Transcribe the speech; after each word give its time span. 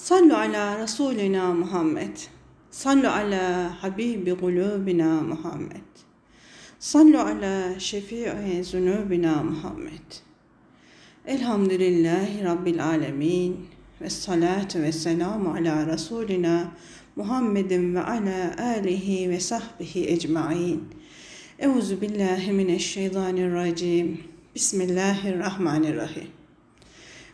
Sallu 0.00 0.34
ala 0.34 0.78
Resulina 0.78 1.54
Muhammed. 1.54 2.16
Sallu 2.70 3.08
ala 3.08 3.76
Habibi 3.82 4.34
kulubina 4.34 5.20
Muhammed. 5.22 5.90
Sallu 6.78 7.18
ala 7.18 7.80
şefii 7.80 8.64
zunubina 8.64 9.42
Muhammed. 9.42 10.08
Elhamdülillahi 11.26 12.44
Rabbil 12.44 12.84
alemin. 12.86 13.66
Ve 14.00 14.10
salatu 14.10 14.82
ve 14.82 14.92
selamu 14.92 15.54
ala 15.54 15.86
Resulina 15.86 16.72
Muhammedin 17.16 17.94
ve 17.94 18.00
ala 18.02 18.56
alihi 18.58 19.30
ve 19.30 19.40
sahbihi 19.40 20.10
ecmain. 20.10 20.84
Euzu 21.58 22.00
billahi 22.00 22.52
mineşşeytanirracim. 22.52 24.20
Bismillahirrahmanirrahim. 24.54 26.28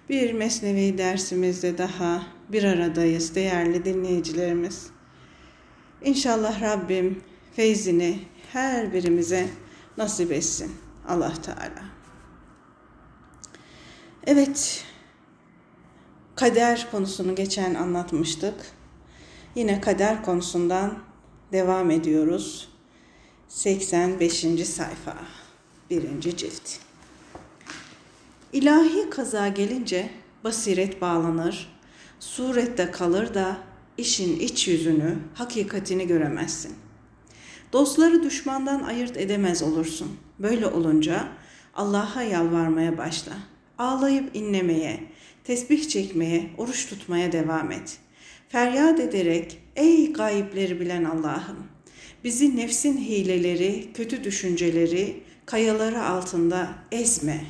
Bir 0.09 0.33
mesnevi 0.33 0.98
dersimizde 0.98 1.79
daha 1.79 2.36
bir 2.49 2.65
aradayız 2.65 3.35
değerli 3.35 3.85
dinleyicilerimiz. 3.85 4.87
İnşallah 6.03 6.63
Rabbim 6.63 7.23
feyzini 7.57 8.18
her 8.53 8.93
birimize 8.93 9.49
nasip 9.99 10.32
etsin 10.32 10.73
Allah 11.09 11.32
Teala. 11.43 11.85
Evet, 14.27 14.85
kader 16.35 16.90
konusunu 16.90 17.35
geçen 17.35 17.75
anlatmıştık. 17.75 18.54
Yine 19.54 19.81
kader 19.81 20.25
konusundan 20.25 20.99
devam 21.53 21.90
ediyoruz. 21.90 22.68
85. 23.49 24.40
sayfa, 24.65 25.17
birinci 25.90 26.37
cilt. 26.37 26.79
İlahi 28.53 29.11
kaza 29.11 29.49
gelince 29.49 30.11
basiret 30.45 31.01
bağlanır, 31.01 31.75
surette 32.27 32.91
kalır 32.91 33.34
da 33.34 33.56
işin 33.98 34.41
iç 34.41 34.69
yüzünü, 34.69 35.17
hakikatini 35.34 36.06
göremezsin. 36.06 36.75
Dostları 37.73 38.23
düşmandan 38.23 38.83
ayırt 38.83 39.17
edemez 39.17 39.62
olursun. 39.62 40.17
Böyle 40.39 40.67
olunca 40.67 41.28
Allah'a 41.75 42.23
yalvarmaya 42.23 42.98
başla. 42.98 43.33
Ağlayıp 43.78 44.36
inlemeye, 44.36 45.01
tesbih 45.45 45.89
çekmeye, 45.89 46.51
oruç 46.59 46.89
tutmaya 46.89 47.33
devam 47.33 47.73
et. 47.73 47.98
Feryat 48.48 49.01
ederek, 49.01 49.58
ey 49.77 50.12
gayipleri 50.12 50.81
bilen 50.81 51.05
Allah'ım, 51.05 51.67
bizi 52.25 52.56
nefsin 52.56 52.98
hileleri, 52.98 53.92
kötü 53.95 54.25
düşünceleri, 54.25 55.23
kayaları 55.47 56.05
altında 56.05 56.69
ezme. 56.92 57.45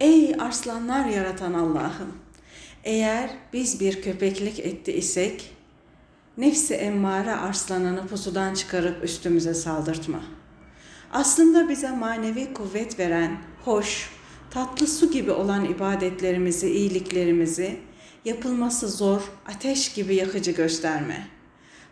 Ey 0.00 0.34
arslanlar 0.38 1.08
yaratan 1.08 1.54
Allah'ım, 1.54 2.21
eğer 2.84 3.30
biz 3.52 3.80
bir 3.80 4.02
köpeklik 4.02 4.60
etti 4.60 4.92
isek, 4.92 5.54
nefsi 6.36 6.74
emmare 6.74 7.32
arslanını 7.32 8.06
pusudan 8.06 8.54
çıkarıp 8.54 9.04
üstümüze 9.04 9.54
saldırtma. 9.54 10.20
Aslında 11.12 11.68
bize 11.68 11.90
manevi 11.90 12.54
kuvvet 12.54 12.98
veren, 12.98 13.38
hoş, 13.64 14.10
tatlı 14.50 14.86
su 14.86 15.10
gibi 15.10 15.30
olan 15.30 15.64
ibadetlerimizi, 15.64 16.70
iyiliklerimizi, 16.70 17.76
yapılması 18.24 18.88
zor, 18.88 19.32
ateş 19.46 19.92
gibi 19.92 20.14
yakıcı 20.14 20.50
gösterme. 20.50 21.28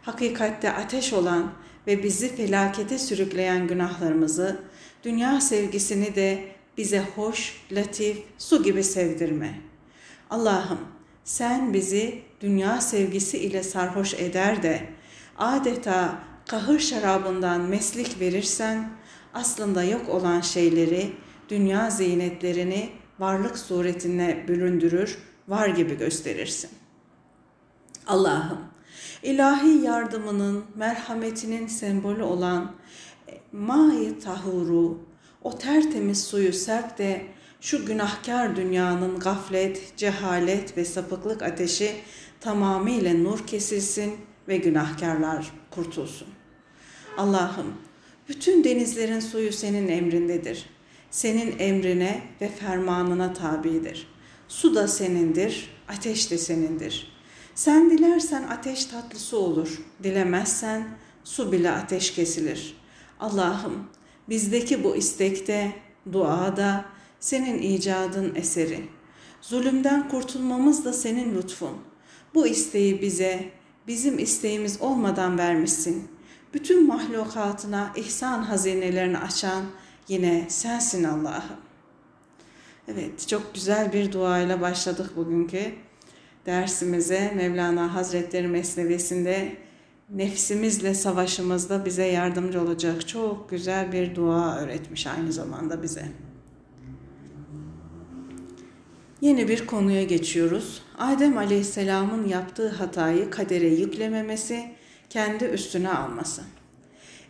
Hakikatte 0.02 0.72
ateş 0.72 1.12
olan 1.12 1.52
ve 1.86 2.02
bizi 2.02 2.36
felakete 2.36 2.98
sürükleyen 2.98 3.66
günahlarımızı, 3.66 4.60
dünya 5.04 5.40
sevgisini 5.40 6.14
de 6.14 6.44
bize 6.78 7.04
hoş, 7.16 7.56
latif, 7.72 8.18
su 8.38 8.62
gibi 8.62 8.84
sevdirme. 8.84 9.69
Allah'ım 10.30 10.78
sen 11.24 11.74
bizi 11.74 12.22
dünya 12.40 12.80
sevgisi 12.80 13.38
ile 13.38 13.62
sarhoş 13.62 14.14
eder 14.14 14.62
de 14.62 14.88
adeta 15.38 16.18
kahır 16.46 16.78
şarabından 16.78 17.60
meslik 17.60 18.20
verirsen 18.20 18.90
aslında 19.34 19.84
yok 19.84 20.08
olan 20.08 20.40
şeyleri, 20.40 21.12
dünya 21.48 21.90
ziynetlerini 21.90 22.90
varlık 23.18 23.58
suretine 23.58 24.44
büründürür, 24.48 25.18
var 25.48 25.68
gibi 25.68 25.98
gösterirsin. 25.98 26.70
Allah'ım, 28.06 28.58
ilahi 29.22 29.84
yardımının, 29.84 30.64
merhametinin 30.74 31.66
sembolü 31.66 32.22
olan 32.22 32.72
mahi 33.52 34.18
tahuru, 34.18 34.98
o 35.42 35.58
tertemiz 35.58 36.24
suyu 36.24 36.52
serp 36.52 36.98
de 36.98 37.26
şu 37.60 37.86
günahkar 37.86 38.56
dünyanın 38.56 39.18
gaflet, 39.18 39.96
cehalet 39.96 40.76
ve 40.76 40.84
sapıklık 40.84 41.42
ateşi 41.42 41.92
tamamıyla 42.40 43.14
nur 43.14 43.46
kesilsin 43.46 44.16
ve 44.48 44.56
günahkarlar 44.56 45.52
kurtulsun. 45.70 46.28
Allah'ım, 47.18 47.74
bütün 48.28 48.64
denizlerin 48.64 49.20
suyu 49.20 49.52
senin 49.52 49.88
emrindedir. 49.88 50.66
Senin 51.10 51.58
emrine 51.58 52.22
ve 52.40 52.48
fermanına 52.48 53.32
tabidir. 53.32 54.06
Su 54.48 54.74
da 54.74 54.88
senindir, 54.88 55.70
ateş 55.88 56.30
de 56.30 56.38
senindir. 56.38 57.12
Sen 57.54 57.90
dilersen 57.90 58.42
ateş 58.42 58.84
tatlı 58.84 59.18
su 59.18 59.36
olur, 59.36 59.82
dilemezsen 60.02 60.88
su 61.24 61.52
bile 61.52 61.70
ateş 61.70 62.14
kesilir. 62.14 62.76
Allah'ım, 63.20 63.88
bizdeki 64.28 64.84
bu 64.84 64.96
istekte, 64.96 65.72
duada, 66.12 66.84
senin 67.20 67.62
icadın 67.62 68.34
eseri. 68.34 68.88
Zulümden 69.40 70.08
kurtulmamız 70.08 70.84
da 70.84 70.92
senin 70.92 71.34
lütfun. 71.34 71.76
Bu 72.34 72.46
isteği 72.46 73.02
bize, 73.02 73.44
bizim 73.86 74.18
isteğimiz 74.18 74.80
olmadan 74.80 75.38
vermişsin. 75.38 76.08
Bütün 76.54 76.86
mahlukatına 76.86 77.92
ihsan 77.96 78.42
hazinelerini 78.42 79.18
açan 79.18 79.64
yine 80.08 80.44
sensin 80.48 81.04
Allah'ım. 81.04 81.60
Evet, 82.88 83.28
çok 83.28 83.54
güzel 83.54 83.92
bir 83.92 84.12
duayla 84.12 84.60
başladık 84.60 85.16
bugünkü 85.16 85.72
dersimize. 86.46 87.32
Mevlana 87.36 87.94
Hazretleri 87.94 88.48
Mesnevisi'nde 88.48 89.56
nefsimizle 90.10 90.94
savaşımızda 90.94 91.84
bize 91.84 92.06
yardımcı 92.06 92.60
olacak 92.60 93.08
çok 93.08 93.50
güzel 93.50 93.92
bir 93.92 94.14
dua 94.14 94.56
öğretmiş 94.56 95.06
aynı 95.06 95.32
zamanda 95.32 95.82
bize. 95.82 96.06
Yeni 99.20 99.48
bir 99.48 99.66
konuya 99.66 100.02
geçiyoruz. 100.02 100.82
Adem 100.98 101.38
Aleyhisselam'ın 101.38 102.28
yaptığı 102.28 102.68
hatayı 102.68 103.30
kadere 103.30 103.68
yüklememesi, 103.68 104.70
kendi 105.10 105.44
üstüne 105.44 105.90
alması. 105.90 106.42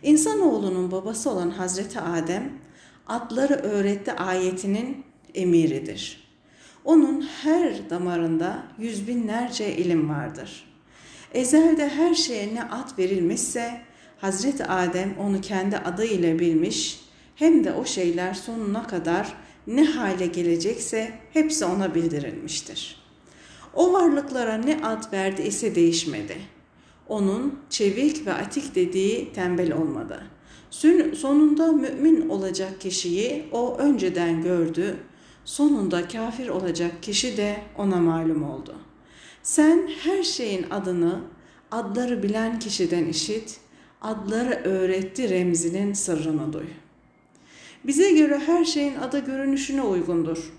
İnsanoğlunun 0.03 0.91
babası 0.91 1.29
olan 1.29 1.49
Hazreti 1.49 1.99
Adem, 1.99 2.51
atları 3.07 3.53
öğretti 3.53 4.13
ayetinin 4.13 5.05
emiridir. 5.35 6.27
Onun 6.85 7.21
her 7.21 7.89
damarında 7.89 8.63
yüz 8.77 9.07
binlerce 9.07 9.75
ilim 9.75 10.09
vardır. 10.09 10.65
Ezelde 11.33 11.89
her 11.89 12.13
şeye 12.13 12.55
ne 12.55 12.63
ad 12.63 12.97
verilmişse 12.97 13.81
Hazreti 14.17 14.65
Adem 14.65 15.15
onu 15.19 15.41
kendi 15.41 15.77
adıyla 15.77 16.39
bilmiş, 16.39 17.01
hem 17.35 17.63
de 17.63 17.73
o 17.73 17.85
şeyler 17.85 18.33
sonuna 18.33 18.87
kadar 18.87 19.33
ne 19.67 19.85
hale 19.85 20.25
gelecekse 20.25 21.13
hepsi 21.33 21.65
ona 21.65 21.95
bildirilmiştir. 21.95 23.01
O 23.73 23.93
varlıklara 23.93 24.53
ne 24.53 24.79
ad 24.83 25.13
verdi 25.13 25.41
ise 25.41 25.75
değişmedi. 25.75 26.37
Onun 27.07 27.59
çevik 27.69 28.27
ve 28.27 28.33
atik 28.33 28.75
dediği 28.75 29.33
tembel 29.33 29.73
olmadı. 29.73 30.23
Sonunda 31.15 31.71
mümin 31.71 32.29
olacak 32.29 32.81
kişiyi 32.81 33.45
o 33.51 33.77
önceden 33.77 34.41
gördü, 34.43 34.97
sonunda 35.45 36.07
kafir 36.07 36.47
olacak 36.47 37.03
kişi 37.03 37.37
de 37.37 37.57
ona 37.77 37.95
malum 37.95 38.43
oldu. 38.43 38.75
Sen 39.43 39.89
her 40.03 40.23
şeyin 40.23 40.65
adını 40.69 41.21
adları 41.71 42.23
bilen 42.23 42.59
kişiden 42.59 43.05
işit, 43.05 43.59
adları 44.01 44.61
öğretti 44.63 45.29
remzinin 45.29 45.93
sırrını 45.93 46.53
duy.'' 46.53 46.80
Bize 47.83 48.11
göre 48.11 48.39
her 48.39 48.65
şeyin 48.65 48.95
adı 48.95 49.25
görünüşüne 49.25 49.81
uygundur. 49.81 50.53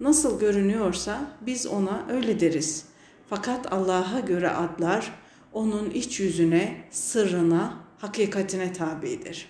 Nasıl 0.00 0.40
görünüyorsa 0.40 1.20
biz 1.40 1.66
ona 1.66 2.06
öyle 2.10 2.40
deriz. 2.40 2.84
Fakat 3.30 3.72
Allah'a 3.72 4.20
göre 4.20 4.50
adlar 4.50 5.12
onun 5.52 5.90
iç 5.90 6.20
yüzüne, 6.20 6.84
sırrına, 6.90 7.74
hakikatine 7.98 8.72
tabidir. 8.72 9.48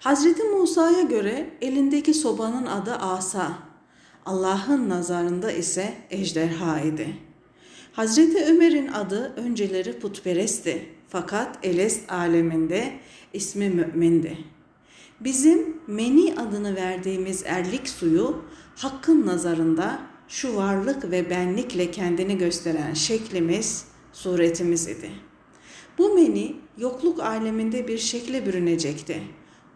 Hazreti 0.00 0.42
Musa'ya 0.42 1.02
göre 1.02 1.50
elindeki 1.60 2.14
sobanın 2.14 2.66
adı 2.66 2.94
Asa, 2.94 3.58
Allah'ın 4.26 4.88
nazarında 4.88 5.52
ise 5.52 5.94
ejderha 6.10 6.80
idi. 6.80 7.16
Hazreti 7.92 8.44
Ömer'in 8.44 8.88
adı 8.88 9.32
önceleri 9.36 9.98
putperestti 9.98 10.88
fakat 11.08 11.58
Elest 11.62 12.12
aleminde 12.12 12.92
ismi 13.32 13.68
mümindi. 13.68 14.38
Bizim 15.20 15.76
meni 15.86 16.34
adını 16.36 16.76
verdiğimiz 16.76 17.42
erlik 17.46 17.88
suyu 17.88 18.42
hakkın 18.76 19.26
nazarında 19.26 20.00
şu 20.28 20.56
varlık 20.56 21.10
ve 21.10 21.30
benlikle 21.30 21.90
kendini 21.90 22.38
gösteren 22.38 22.94
şeklimiz, 22.94 23.84
suretimiz 24.12 24.88
idi. 24.88 25.10
Bu 25.98 26.14
meni 26.14 26.56
yokluk 26.78 27.20
aleminde 27.20 27.88
bir 27.88 27.98
şekle 27.98 28.46
bürünecekti. 28.46 29.22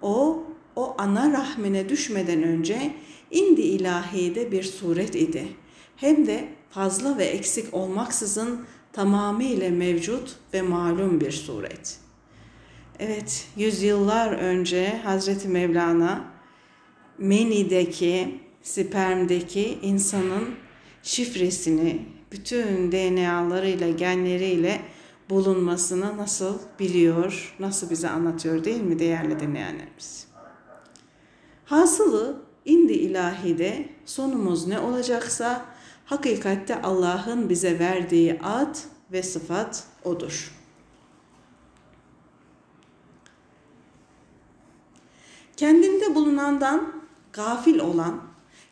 O, 0.02 0.44
o 0.76 0.94
ana 0.99 1.32
rahmine 1.32 1.88
düşmeden 1.88 2.43
önce 2.43 2.94
indi 3.31 3.61
ilahide 3.61 4.52
bir 4.52 4.62
suret 4.62 5.14
idi. 5.14 5.49
Hem 5.96 6.26
de 6.26 6.49
fazla 6.70 7.19
ve 7.19 7.25
eksik 7.25 7.75
olmaksızın 7.75 8.67
tamamıyla 8.93 9.70
mevcut 9.70 10.37
ve 10.55 10.62
malum 10.62 11.20
bir 11.20 11.32
suret. 11.32 12.08
Evet, 12.99 13.47
yüzyıllar 13.56 14.33
önce 14.33 14.99
Hazreti 15.05 15.49
Mevlana 15.49 16.25
menideki, 17.19 18.41
spermdeki 18.62 19.79
insanın 19.83 20.49
şifresini 21.03 22.06
bütün 22.33 22.93
DNA'larıyla, 22.93 23.91
genleriyle 23.91 24.81
bulunmasını 25.31 26.17
nasıl 26.17 26.59
biliyor, 26.79 27.55
nasıl 27.61 27.91
bize 27.91 28.09
anlatıyor 28.09 28.65
değil 28.65 28.81
mi 28.81 28.99
değerli 28.99 29.41
dinleyenlerimiz? 29.41 30.27
Hasılı 31.65 32.43
indi 32.65 32.93
ilahide 32.93 33.89
sonumuz 34.06 34.67
ne 34.67 34.79
olacaksa 34.79 35.65
hakikatte 36.05 36.83
Allah'ın 36.83 37.49
bize 37.49 37.79
verdiği 37.79 38.39
ad 38.43 38.75
ve 39.12 39.23
sıfat 39.23 39.85
odur. 40.05 40.58
Kendinde 45.59 46.15
bulunandan 46.15 46.93
gafil 47.33 47.79
olan, 47.79 48.21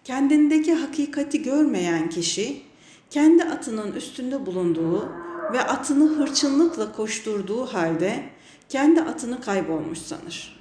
kendindeki 0.04 0.74
hakikati 0.74 1.42
görmeyen 1.42 2.10
kişi, 2.10 2.62
kendi 3.10 3.44
atının 3.44 3.92
üstünde 3.92 4.46
bulunduğu 4.46 5.08
ve 5.52 5.62
atını 5.62 6.08
hırçınlıkla 6.08 6.92
koşturduğu 6.92 7.66
halde 7.66 8.24
kendi 8.68 9.00
atını 9.00 9.40
kaybolmuş 9.40 9.98
sanır. 9.98 10.60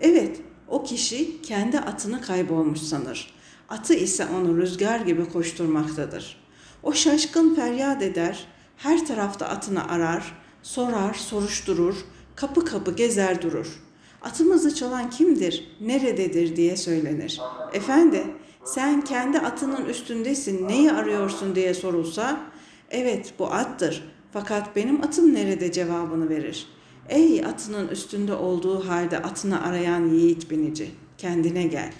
Evet, 0.00 0.40
o 0.68 0.84
kişi 0.84 1.42
kendi 1.42 1.78
atını 1.80 2.20
kaybolmuş 2.20 2.80
sanır. 2.80 3.34
Atı 3.68 3.94
ise 3.94 4.26
onu 4.26 4.56
rüzgar 4.56 5.00
gibi 5.00 5.28
koşturmaktadır. 5.28 6.44
O 6.82 6.92
şaşkın 6.92 7.54
feryat 7.54 8.02
eder, 8.02 8.46
her 8.76 9.06
tarafta 9.06 9.46
atını 9.46 9.88
arar, 9.88 10.38
sorar, 10.62 11.14
soruşturur, 11.14 11.96
kapı 12.36 12.64
kapı 12.64 12.96
gezer 12.96 13.42
durur. 13.42 13.87
Atımızı 14.22 14.74
çalan 14.74 15.10
kimdir, 15.10 15.76
nerededir 15.80 16.56
diye 16.56 16.76
söylenir. 16.76 17.40
Efendi, 17.72 18.26
sen 18.64 19.00
kendi 19.00 19.38
atının 19.38 19.84
üstündesin, 19.84 20.68
neyi 20.68 20.92
arıyorsun 20.92 21.54
diye 21.54 21.74
sorulsa, 21.74 22.40
evet 22.90 23.34
bu 23.38 23.46
attır, 23.46 24.04
fakat 24.32 24.76
benim 24.76 25.02
atım 25.02 25.34
nerede 25.34 25.72
cevabını 25.72 26.28
verir. 26.28 26.66
Ey 27.08 27.44
atının 27.44 27.88
üstünde 27.88 28.34
olduğu 28.34 28.88
halde 28.88 29.18
atını 29.18 29.64
arayan 29.64 30.08
yiğit 30.08 30.50
binici, 30.50 30.90
kendine 31.18 31.62
gel. 31.62 31.92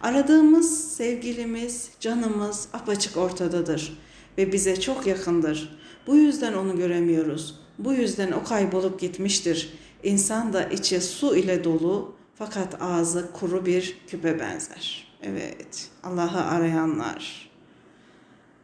Aradığımız 0.00 0.94
sevgilimiz, 0.94 1.90
canımız 2.00 2.68
apaçık 2.72 3.16
ortadadır 3.16 3.98
ve 4.38 4.52
bize 4.52 4.80
çok 4.80 5.06
yakındır. 5.06 5.80
Bu 6.06 6.16
yüzden 6.16 6.52
onu 6.52 6.76
göremiyoruz. 6.76 7.60
Bu 7.78 7.92
yüzden 7.92 8.32
o 8.32 8.44
kaybolup 8.44 9.00
gitmiştir. 9.00 9.72
İnsan 10.02 10.52
da 10.52 10.64
içi 10.64 11.00
su 11.00 11.36
ile 11.36 11.64
dolu 11.64 12.14
fakat 12.34 12.82
ağzı 12.82 13.32
kuru 13.32 13.66
bir 13.66 13.98
küpe 14.06 14.38
benzer. 14.38 15.10
Evet, 15.22 15.88
Allah'ı 16.02 16.44
arayanlar, 16.44 17.50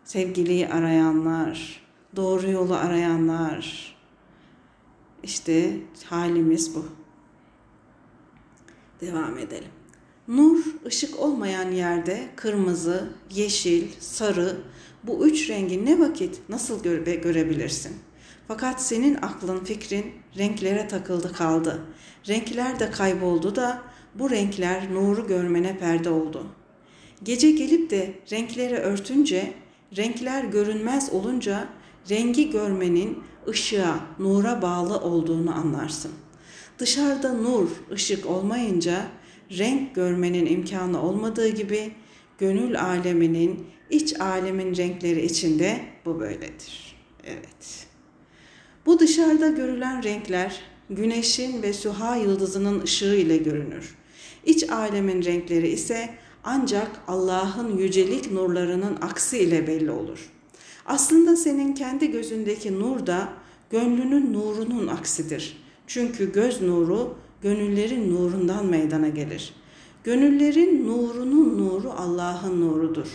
sevgiliyi 0.04 0.68
arayanlar, 0.68 1.82
doğru 2.16 2.50
yolu 2.50 2.74
arayanlar. 2.74 3.96
İşte 5.22 5.76
halimiz 6.04 6.74
bu. 6.74 6.86
Devam 9.00 9.38
edelim. 9.38 9.70
Nur, 10.28 10.64
ışık 10.86 11.18
olmayan 11.18 11.70
yerde 11.70 12.28
kırmızı, 12.36 13.12
yeşil, 13.30 13.88
sarı 14.00 14.56
bu 15.04 15.26
üç 15.26 15.50
rengi 15.50 15.84
ne 15.84 16.00
vakit 16.00 16.40
nasıl 16.48 16.82
göre 16.82 17.14
görebilirsin? 17.14 17.92
Fakat 18.48 18.82
senin 18.82 19.14
aklın, 19.14 19.64
fikrin 19.64 20.12
renklere 20.38 20.88
takıldı 20.88 21.32
kaldı. 21.32 21.82
Renkler 22.28 22.80
de 22.80 22.90
kayboldu 22.90 23.56
da 23.56 23.82
bu 24.14 24.30
renkler 24.30 24.94
nuru 24.94 25.26
görmene 25.26 25.78
perde 25.78 26.10
oldu. 26.10 26.46
Gece 27.22 27.50
gelip 27.50 27.90
de 27.90 28.14
renkleri 28.32 28.76
örtünce, 28.76 29.52
renkler 29.96 30.44
görünmez 30.44 31.12
olunca 31.12 31.68
rengi 32.10 32.50
görmenin 32.50 33.18
ışığa, 33.48 34.00
nura 34.18 34.62
bağlı 34.62 34.98
olduğunu 34.98 35.54
anlarsın. 35.54 36.12
Dışarıda 36.78 37.32
nur, 37.32 37.68
ışık 37.92 38.26
olmayınca 38.26 39.06
renk 39.50 39.94
görmenin 39.94 40.46
imkanı 40.46 41.02
olmadığı 41.02 41.48
gibi 41.48 41.92
gönül 42.38 42.80
aleminin, 42.80 43.66
iç 43.90 44.20
alemin 44.20 44.76
renkleri 44.76 45.26
içinde 45.26 45.80
bu 46.04 46.20
böyledir. 46.20 46.96
Evet. 47.24 47.85
Bu 48.86 48.98
dışarıda 48.98 49.48
görülen 49.48 50.02
renkler 50.02 50.60
güneşin 50.90 51.62
ve 51.62 51.72
süha 51.72 52.16
yıldızının 52.16 52.82
ışığı 52.82 53.16
ile 53.16 53.36
görünür. 53.36 53.94
İç 54.44 54.70
alemin 54.70 55.24
renkleri 55.24 55.68
ise 55.68 56.08
ancak 56.44 56.90
Allah'ın 57.08 57.78
yücelik 57.78 58.32
nurlarının 58.32 58.96
aksi 59.00 59.38
ile 59.38 59.66
belli 59.66 59.90
olur. 59.90 60.30
Aslında 60.86 61.36
senin 61.36 61.74
kendi 61.74 62.10
gözündeki 62.10 62.80
nur 62.80 63.06
da 63.06 63.28
gönlünün 63.70 64.32
nurunun 64.32 64.86
aksidir. 64.86 65.56
Çünkü 65.86 66.32
göz 66.32 66.62
nuru 66.62 67.14
gönüllerin 67.42 68.14
nurundan 68.14 68.66
meydana 68.66 69.08
gelir. 69.08 69.54
Gönüllerin 70.04 70.88
nurunun 70.88 71.58
nuru 71.58 71.90
Allah'ın 71.90 72.60
nurudur. 72.60 73.08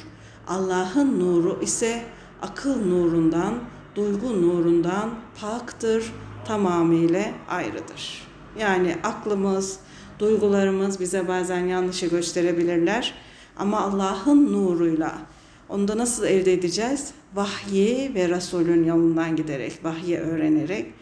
Allah'ın 0.47 1.19
nuru 1.19 1.59
ise 1.63 2.01
akıl 2.41 2.85
nurundan, 2.85 3.53
duygu 3.95 4.41
nurundan 4.41 5.09
paktır, 5.41 6.13
tamamıyla 6.45 7.25
ayrıdır. 7.49 8.27
Yani 8.59 8.95
aklımız, 9.03 9.79
duygularımız 10.19 10.99
bize 10.99 11.27
bazen 11.27 11.65
yanlışı 11.65 12.05
gösterebilirler 12.05 13.13
ama 13.57 13.81
Allah'ın 13.81 14.53
nuruyla 14.53 15.17
onu 15.69 15.87
da 15.87 15.97
nasıl 15.97 16.25
elde 16.25 16.53
edeceğiz? 16.53 17.11
Vahyi 17.33 18.11
ve 18.15 18.29
Resulün 18.29 18.83
yolundan 18.83 19.35
giderek, 19.35 19.79
vahyi 19.83 20.17
öğrenerek 20.17 20.93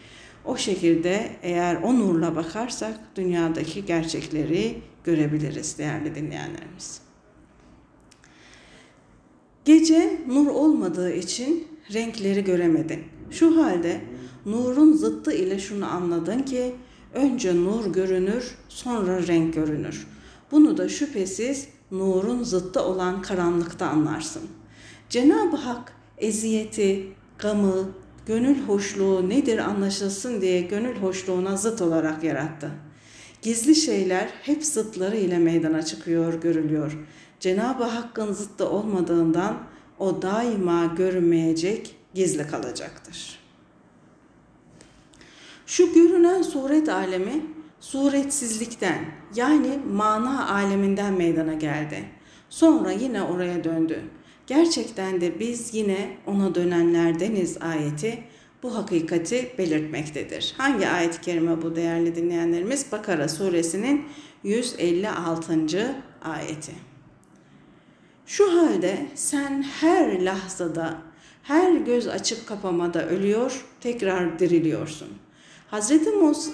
o 0.44 0.56
şekilde 0.56 1.30
eğer 1.42 1.76
o 1.82 1.98
nurla 1.98 2.36
bakarsak 2.36 3.00
dünyadaki 3.16 3.84
gerçekleri 3.84 4.78
görebiliriz 5.04 5.78
değerli 5.78 6.14
dinleyenlerimiz. 6.14 7.00
Gece 9.64 10.22
nur 10.26 10.46
olmadığı 10.46 11.12
için 11.12 11.68
renkleri 11.92 12.44
göremedin. 12.44 13.04
Şu 13.30 13.64
halde 13.64 14.00
nurun 14.46 14.92
zıttı 14.92 15.32
ile 15.32 15.58
şunu 15.58 15.86
anladın 15.86 16.42
ki 16.42 16.74
önce 17.14 17.56
nur 17.56 17.86
görünür, 17.86 18.54
sonra 18.68 19.26
renk 19.26 19.54
görünür. 19.54 20.06
Bunu 20.50 20.76
da 20.76 20.88
şüphesiz 20.88 21.68
nurun 21.90 22.42
zıttı 22.42 22.82
olan 22.82 23.22
karanlıkta 23.22 23.86
anlarsın. 23.86 24.42
Cenab-ı 25.08 25.56
Hak 25.56 25.92
eziyeti, 26.18 27.12
gamı, 27.38 27.90
gönül 28.26 28.62
hoşluğu 28.62 29.28
nedir 29.28 29.58
anlaşılsın 29.58 30.40
diye 30.40 30.60
gönül 30.60 30.96
hoşluğuna 30.96 31.56
zıt 31.56 31.82
olarak 31.82 32.24
yarattı. 32.24 32.70
Gizli 33.42 33.74
şeyler 33.76 34.28
hep 34.42 34.64
zıtları 34.64 35.16
ile 35.16 35.38
meydana 35.38 35.82
çıkıyor, 35.82 36.34
görülüyor. 36.34 36.98
Cenab-ı 37.40 37.84
Hakk'ın 37.84 38.32
zıttı 38.32 38.68
olmadığından 38.68 39.56
o 40.00 40.22
daima 40.22 40.86
görünmeyecek, 40.86 41.96
gizli 42.14 42.46
kalacaktır. 42.46 43.38
Şu 45.66 45.92
görünen 45.92 46.42
suret 46.42 46.88
alemi 46.88 47.42
suretsizlikten 47.80 49.04
yani 49.34 49.78
mana 49.92 50.54
aleminden 50.54 51.12
meydana 51.12 51.54
geldi. 51.54 52.04
Sonra 52.50 52.92
yine 52.92 53.22
oraya 53.22 53.64
döndü. 53.64 54.00
Gerçekten 54.46 55.20
de 55.20 55.40
biz 55.40 55.74
yine 55.74 56.16
ona 56.26 56.54
dönenlerdeniz 56.54 57.62
ayeti 57.62 58.18
bu 58.62 58.74
hakikati 58.76 59.54
belirtmektedir. 59.58 60.54
Hangi 60.56 60.88
ayet-i 60.88 61.20
kerime 61.20 61.62
bu 61.62 61.76
değerli 61.76 62.14
dinleyenlerimiz? 62.14 62.92
Bakara 62.92 63.28
suresinin 63.28 64.04
156. 64.42 65.94
ayeti. 66.22 66.89
Şu 68.30 68.60
halde 68.60 69.06
sen 69.14 69.62
her 69.62 70.20
lahzada, 70.20 70.98
her 71.42 71.72
göz 71.72 72.08
açıp 72.08 72.46
kapamada 72.46 73.08
ölüyor, 73.08 73.64
tekrar 73.80 74.38
diriliyorsun. 74.38 75.08
Hz. 75.72 75.92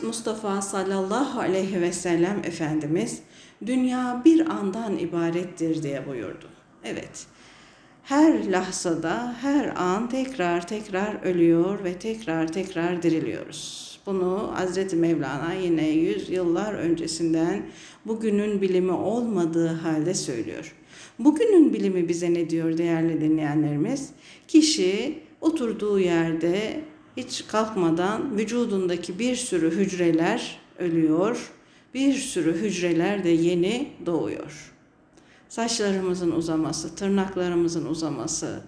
Mustafa 0.03 0.63
sallallahu 0.63 1.41
aleyhi 1.41 1.81
ve 1.81 1.93
sellem 1.93 2.39
Efendimiz 2.45 3.23
dünya 3.67 4.23
bir 4.25 4.51
andan 4.51 4.99
ibarettir 4.99 5.83
diye 5.83 6.07
buyurdu. 6.07 6.49
Evet, 6.85 7.27
her 8.03 8.53
lahzada, 8.53 9.37
her 9.41 9.67
an 9.77 10.09
tekrar 10.09 10.67
tekrar 10.67 11.23
ölüyor 11.23 11.85
ve 11.85 11.99
tekrar 11.99 12.53
tekrar 12.53 13.03
diriliyoruz. 13.03 14.01
Bunu 14.07 14.53
Hazreti 14.55 14.97
Mevlana 14.97 15.53
yine 15.53 15.89
yüz 15.89 16.31
yıllar 16.31 16.75
öncesinden 16.75 17.63
bugünün 18.07 18.63
bilimi 18.63 18.93
olmadığı 18.93 19.69
halde 19.69 20.15
söylüyor. 20.15 20.75
Bugünün 21.19 21.73
bilimi 21.73 22.09
bize 22.09 22.35
ne 22.35 22.51
diyor 22.51 22.79
değerli 22.79 23.21
dinleyenlerimiz? 23.21 24.11
Kişi 24.49 25.19
oturduğu 25.41 25.99
yerde 25.99 26.81
hiç 27.17 27.47
kalkmadan 27.47 28.39
vücudundaki 28.39 29.19
bir 29.19 29.37
sürü 29.37 29.71
hücreler 29.71 30.61
ölüyor, 30.79 31.53
bir 31.95 32.15
sürü 32.15 32.55
hücreler 32.55 33.25
de 33.25 33.29
yeni 33.29 33.89
doğuyor. 34.07 34.73
Saçlarımızın 35.49 36.31
uzaması, 36.31 36.97
tırnaklarımızın 36.97 37.87
uzaması, 37.87 38.61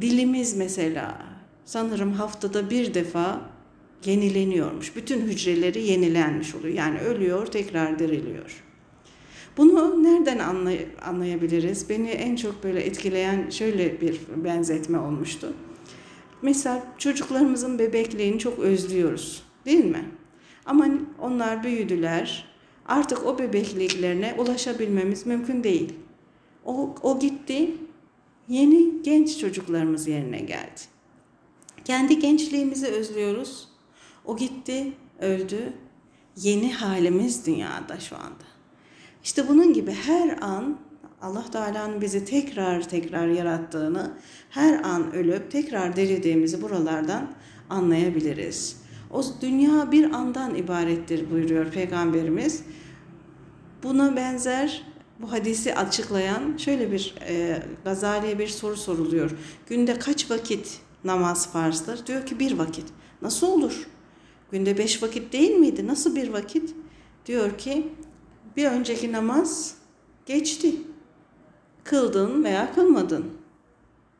dilimiz 0.00 0.56
mesela 0.56 1.26
sanırım 1.64 2.12
haftada 2.12 2.70
bir 2.70 2.94
defa 2.94 3.40
yenileniyormuş. 4.04 4.96
Bütün 4.96 5.20
hücreleri 5.20 5.82
yenilenmiş 5.82 6.54
oluyor. 6.54 6.74
Yani 6.74 6.98
ölüyor, 6.98 7.46
tekrar 7.46 7.98
diriliyor. 7.98 8.63
Bunu 9.56 10.02
nereden 10.02 10.38
anlay- 10.38 10.86
anlayabiliriz? 11.02 11.88
Beni 11.88 12.08
en 12.08 12.36
çok 12.36 12.64
böyle 12.64 12.80
etkileyen 12.80 13.50
şöyle 13.50 14.00
bir 14.00 14.20
benzetme 14.36 14.98
olmuştu. 14.98 15.52
Mesela 16.42 16.86
çocuklarımızın 16.98 17.78
bebekliğini 17.78 18.38
çok 18.38 18.58
özlüyoruz, 18.58 19.42
değil 19.66 19.84
mi? 19.84 20.04
Ama 20.66 20.86
onlar 21.20 21.64
büyüdüler. 21.64 22.54
Artık 22.86 23.26
o 23.26 23.38
bebekliklerine 23.38 24.34
ulaşabilmemiz 24.38 25.26
mümkün 25.26 25.64
değil. 25.64 25.92
O, 26.64 26.94
o 27.02 27.18
gitti, 27.18 27.70
yeni 28.48 29.02
genç 29.02 29.38
çocuklarımız 29.38 30.08
yerine 30.08 30.38
geldi. 30.38 30.80
Kendi 31.84 32.18
gençliğimizi 32.18 32.86
özlüyoruz. 32.86 33.68
O 34.24 34.36
gitti, 34.36 34.92
öldü. 35.20 35.72
Yeni 36.36 36.72
halimiz 36.72 37.46
dünyada 37.46 38.00
şu 38.00 38.16
anda. 38.16 38.44
İşte 39.24 39.48
bunun 39.48 39.72
gibi 39.72 39.92
her 39.92 40.38
an 40.42 40.78
Allah 41.22 41.44
Teala'nın 41.52 42.00
bizi 42.00 42.24
tekrar 42.24 42.88
tekrar 42.88 43.28
yarattığını, 43.28 44.12
her 44.50 44.82
an 44.82 45.12
ölüp 45.12 45.50
tekrar 45.50 45.96
dirildiğimizi 45.96 46.62
buralardan 46.62 47.30
anlayabiliriz. 47.70 48.76
O 49.10 49.22
dünya 49.40 49.92
bir 49.92 50.10
andan 50.10 50.54
ibarettir 50.54 51.30
buyuruyor 51.30 51.70
Peygamberimiz. 51.70 52.62
Buna 53.82 54.16
benzer 54.16 54.82
bu 55.20 55.32
hadisi 55.32 55.74
açıklayan 55.74 56.56
şöyle 56.56 56.92
bir 56.92 57.14
e, 57.28 57.62
Gazali'ye 57.84 58.38
bir 58.38 58.48
soru 58.48 58.76
soruluyor. 58.76 59.30
Günde 59.66 59.98
kaç 59.98 60.30
vakit 60.30 60.80
namaz 61.04 61.52
farzdır? 61.52 62.06
Diyor 62.06 62.26
ki 62.26 62.38
bir 62.38 62.58
vakit. 62.58 62.86
Nasıl 63.22 63.46
olur? 63.46 63.86
Günde 64.50 64.78
beş 64.78 65.02
vakit 65.02 65.32
değil 65.32 65.54
miydi? 65.54 65.86
Nasıl 65.86 66.16
bir 66.16 66.28
vakit? 66.28 66.74
Diyor 67.26 67.58
ki 67.58 67.88
bir 68.56 68.66
önceki 68.66 69.12
namaz 69.12 69.74
geçti. 70.26 70.74
Kıldın 71.84 72.44
veya 72.44 72.74
kılmadın. 72.74 73.24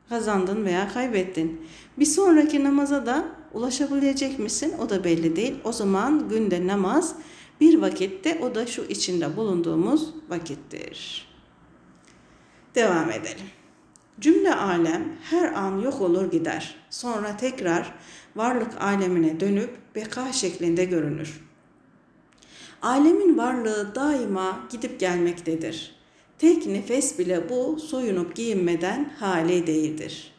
Kazandın 0.09 0.65
veya 0.65 0.93
kaybettin. 0.93 1.61
Bir 1.99 2.05
sonraki 2.05 2.63
namaza 2.63 3.05
da 3.05 3.25
ulaşabilecek 3.53 4.39
misin? 4.39 4.73
O 4.79 4.89
da 4.89 5.03
belli 5.03 5.35
değil. 5.35 5.55
O 5.63 5.71
zaman 5.71 6.29
günde 6.29 6.67
namaz 6.67 7.15
bir 7.61 7.81
vakitte 7.81 8.39
o 8.41 8.55
da 8.55 8.67
şu 8.67 8.83
içinde 8.83 9.37
bulunduğumuz 9.37 10.13
vakittir. 10.29 11.27
Devam 12.75 13.11
edelim. 13.11 13.45
Cümle 14.19 14.55
alem 14.55 15.17
her 15.23 15.53
an 15.53 15.79
yok 15.79 16.01
olur 16.01 16.31
gider. 16.31 16.75
Sonra 16.89 17.37
tekrar 17.37 17.93
varlık 18.35 18.81
alemine 18.81 19.39
dönüp 19.39 19.69
beka 19.95 20.33
şeklinde 20.33 20.85
görünür. 20.85 21.41
Alemin 22.85 23.37
varlığı 23.37 23.95
daima 23.95 24.59
gidip 24.71 24.99
gelmektedir. 24.99 25.95
Tek 26.37 26.65
nefes 26.65 27.19
bile 27.19 27.49
bu 27.49 27.79
soyunup 27.79 28.35
giyinmeden 28.35 29.13
hali 29.19 29.67
değildir. 29.67 30.31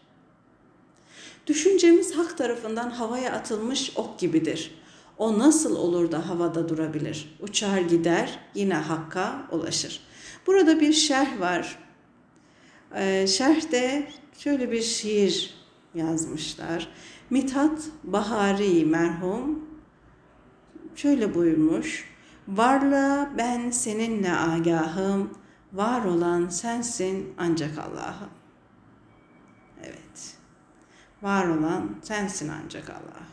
Düşüncemiz 1.46 2.16
hak 2.16 2.38
tarafından 2.38 2.90
havaya 2.90 3.32
atılmış 3.32 3.92
ok 3.96 4.18
gibidir. 4.18 4.74
O 5.18 5.38
nasıl 5.38 5.76
olur 5.76 6.12
da 6.12 6.28
havada 6.28 6.68
durabilir? 6.68 7.36
Uçar 7.40 7.80
gider, 7.80 8.38
yine 8.54 8.74
hakka 8.74 9.48
ulaşır. 9.52 10.00
Burada 10.46 10.80
bir 10.80 10.92
şerh 10.92 11.40
var. 11.40 11.78
Ee, 12.94 13.26
şerhte 13.26 14.08
şöyle 14.38 14.72
bir 14.72 14.82
şiir 14.82 15.54
yazmışlar. 15.94 16.88
Mithat 17.30 17.78
Bahari 18.04 18.84
merhum 18.84 19.68
şöyle 20.96 21.34
buyurmuş. 21.34 22.15
Varlığa 22.48 23.30
ben 23.38 23.70
seninle 23.70 24.32
agahım, 24.32 25.30
var 25.72 26.04
olan 26.04 26.48
sensin 26.48 27.34
ancak 27.38 27.78
Allah'ım. 27.78 28.30
Evet. 29.82 30.36
Var 31.22 31.48
olan 31.48 31.96
sensin 32.02 32.52
ancak 32.64 32.90
Allah'ım. 32.90 33.26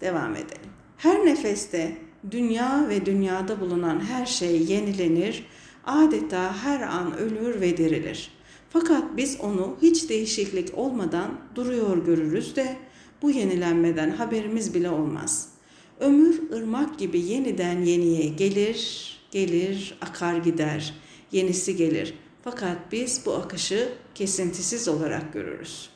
Devam 0.00 0.36
edelim. 0.36 0.70
Her 0.96 1.26
nefeste 1.26 1.98
dünya 2.30 2.88
ve 2.88 3.06
dünyada 3.06 3.60
bulunan 3.60 4.00
her 4.00 4.26
şey 4.26 4.62
yenilenir, 4.62 5.46
adeta 5.84 6.64
her 6.64 6.80
an 6.80 7.16
ölür 7.16 7.60
ve 7.60 7.76
dirilir. 7.76 8.30
Fakat 8.70 9.16
biz 9.16 9.40
onu 9.40 9.76
hiç 9.82 10.10
değişiklik 10.10 10.78
olmadan 10.78 11.40
duruyor 11.54 12.06
görürüz 12.06 12.56
de 12.56 12.76
bu 13.22 13.30
yenilenmeden 13.30 14.10
haberimiz 14.10 14.74
bile 14.74 14.90
olmaz. 14.90 15.53
Ömür 16.00 16.52
ırmak 16.52 16.98
gibi 16.98 17.20
yeniden 17.20 17.82
yeniye 17.82 18.28
gelir, 18.28 19.10
gelir, 19.30 19.98
akar 20.00 20.36
gider, 20.36 20.94
yenisi 21.32 21.76
gelir. 21.76 22.14
Fakat 22.42 22.76
biz 22.92 23.22
bu 23.26 23.32
akışı 23.32 23.92
kesintisiz 24.14 24.88
olarak 24.88 25.32
görürüz. 25.32 25.90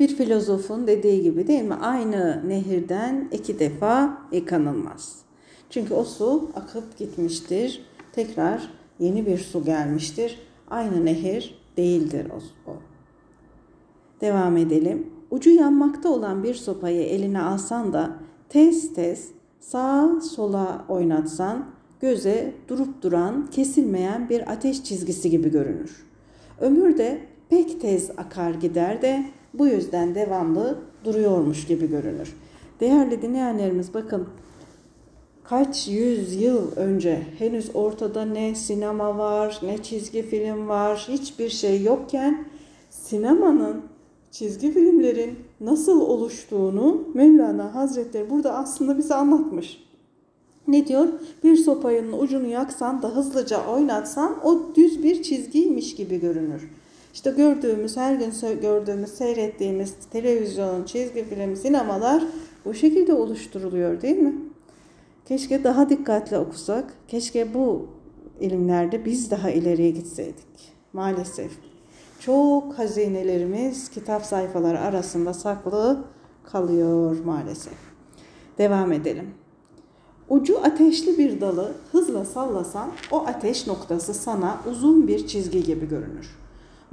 Bir 0.00 0.16
filozofun 0.16 0.86
dediği 0.86 1.22
gibi 1.22 1.46
değil 1.46 1.62
mi? 1.62 1.74
Aynı 1.74 2.48
nehirden 2.48 3.28
iki 3.32 3.58
defa 3.58 4.22
yıkanılmaz. 4.32 5.18
Çünkü 5.70 5.94
o 5.94 6.04
su 6.04 6.50
akıp 6.54 6.98
gitmiştir. 6.98 7.84
Tekrar 8.12 8.70
yeni 8.98 9.26
bir 9.26 9.38
su 9.38 9.64
gelmiştir. 9.64 10.38
Aynı 10.70 11.04
nehir 11.04 11.62
değildir 11.76 12.26
o. 12.66 12.76
Devam 14.20 14.56
edelim. 14.56 15.06
Ucu 15.34 15.50
yanmakta 15.50 16.08
olan 16.08 16.42
bir 16.42 16.54
sopayı 16.54 17.02
eline 17.02 17.40
alsan 17.40 17.92
da 17.92 18.10
tez 18.48 18.94
tez 18.94 19.30
sağa 19.60 20.20
sola 20.20 20.84
oynatsan 20.88 21.66
göze 22.00 22.52
durup 22.68 23.02
duran 23.02 23.46
kesilmeyen 23.50 24.28
bir 24.28 24.52
ateş 24.52 24.84
çizgisi 24.84 25.30
gibi 25.30 25.50
görünür. 25.50 26.06
Ömür 26.60 26.98
de 26.98 27.20
pek 27.48 27.80
tez 27.80 28.10
akar 28.10 28.54
gider 28.54 29.02
de 29.02 29.24
bu 29.54 29.66
yüzden 29.66 30.14
devamlı 30.14 30.78
duruyormuş 31.04 31.66
gibi 31.66 31.88
görünür. 31.90 32.36
Değerli 32.80 33.22
dinleyenlerimiz 33.22 33.94
bakın 33.94 34.28
kaç 35.44 35.88
yüz 35.88 36.42
yıl 36.42 36.76
önce 36.76 37.22
henüz 37.38 37.70
ortada 37.74 38.24
ne 38.24 38.54
sinema 38.54 39.18
var, 39.18 39.60
ne 39.62 39.82
çizgi 39.82 40.22
film 40.22 40.68
var, 40.68 41.06
hiçbir 41.08 41.48
şey 41.48 41.82
yokken 41.82 42.44
sinemanın, 42.90 43.93
çizgi 44.34 44.72
filmlerin 44.72 45.38
nasıl 45.60 46.00
oluştuğunu 46.00 47.08
Mevlana 47.14 47.74
Hazretleri 47.74 48.30
burada 48.30 48.54
aslında 48.54 48.98
bize 48.98 49.14
anlatmış. 49.14 49.84
Ne 50.68 50.86
diyor? 50.86 51.08
Bir 51.44 51.56
sopayın 51.56 52.12
ucunu 52.12 52.46
yaksan 52.46 53.02
da 53.02 53.16
hızlıca 53.16 53.66
oynatsan 53.66 54.44
o 54.44 54.62
düz 54.76 55.02
bir 55.02 55.22
çizgiymiş 55.22 55.94
gibi 55.94 56.20
görünür. 56.20 56.70
İşte 57.14 57.30
gördüğümüz, 57.30 57.96
her 57.96 58.14
gün 58.14 58.32
gördüğümüz, 58.62 59.10
seyrettiğimiz 59.10 59.94
televizyon, 60.12 60.84
çizgi 60.84 61.24
film, 61.24 61.56
sinemalar 61.56 62.24
bu 62.64 62.74
şekilde 62.74 63.14
oluşturuluyor 63.14 64.02
değil 64.02 64.16
mi? 64.16 64.34
Keşke 65.28 65.64
daha 65.64 65.88
dikkatli 65.88 66.38
okusak. 66.38 66.94
Keşke 67.08 67.54
bu 67.54 67.86
ilimlerde 68.40 69.04
biz 69.04 69.30
daha 69.30 69.50
ileriye 69.50 69.90
gitseydik. 69.90 70.74
Maalesef. 70.92 71.73
Çok 72.26 72.78
hazinelerimiz 72.78 73.90
kitap 73.90 74.24
sayfaları 74.24 74.80
arasında 74.80 75.34
saklı 75.34 76.04
kalıyor 76.44 77.16
maalesef. 77.24 77.78
Devam 78.58 78.92
edelim. 78.92 79.30
Ucu 80.28 80.60
ateşli 80.60 81.18
bir 81.18 81.40
dalı 81.40 81.72
hızla 81.92 82.24
sallasan 82.24 82.90
o 83.10 83.26
ateş 83.26 83.66
noktası 83.66 84.14
sana 84.14 84.60
uzun 84.70 85.08
bir 85.08 85.26
çizgi 85.26 85.62
gibi 85.62 85.88
görünür. 85.88 86.36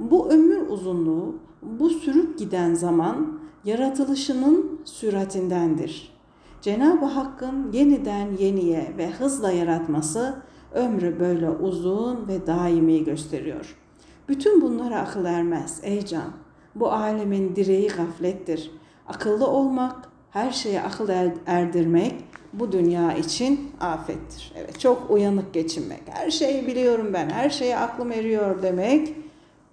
Bu 0.00 0.30
ömür 0.30 0.68
uzunluğu, 0.68 1.34
bu 1.62 1.90
sürüp 1.90 2.38
giden 2.38 2.74
zaman 2.74 3.40
yaratılışının 3.64 4.80
süratindendir. 4.84 6.12
Cenab-ı 6.60 7.06
Hakk'ın 7.06 7.72
yeniden 7.72 8.36
yeniye 8.38 8.94
ve 8.98 9.10
hızla 9.10 9.50
yaratması 9.50 10.34
ömrü 10.74 11.20
böyle 11.20 11.50
uzun 11.50 12.28
ve 12.28 12.46
daimi 12.46 13.04
gösteriyor. 13.04 13.81
Bütün 14.28 14.60
bunlara 14.60 14.98
akıl 15.00 15.24
ermez 15.24 15.80
ey 15.82 16.04
can. 16.06 16.32
Bu 16.74 16.92
alemin 16.92 17.56
direği 17.56 17.88
gaflettir. 17.88 18.70
Akıllı 19.08 19.46
olmak, 19.46 19.96
her 20.30 20.50
şeye 20.50 20.82
akıl 20.82 21.08
er- 21.08 21.34
erdirmek 21.46 22.24
bu 22.52 22.72
dünya 22.72 23.12
için 23.14 23.70
afettir. 23.80 24.52
Evet 24.56 24.80
çok 24.80 25.10
uyanık 25.10 25.54
geçinmek. 25.54 26.02
Her 26.10 26.30
şeyi 26.30 26.66
biliyorum 26.66 27.10
ben, 27.12 27.30
her 27.30 27.50
şeye 27.50 27.78
aklım 27.78 28.12
eriyor 28.12 28.62
demek 28.62 29.16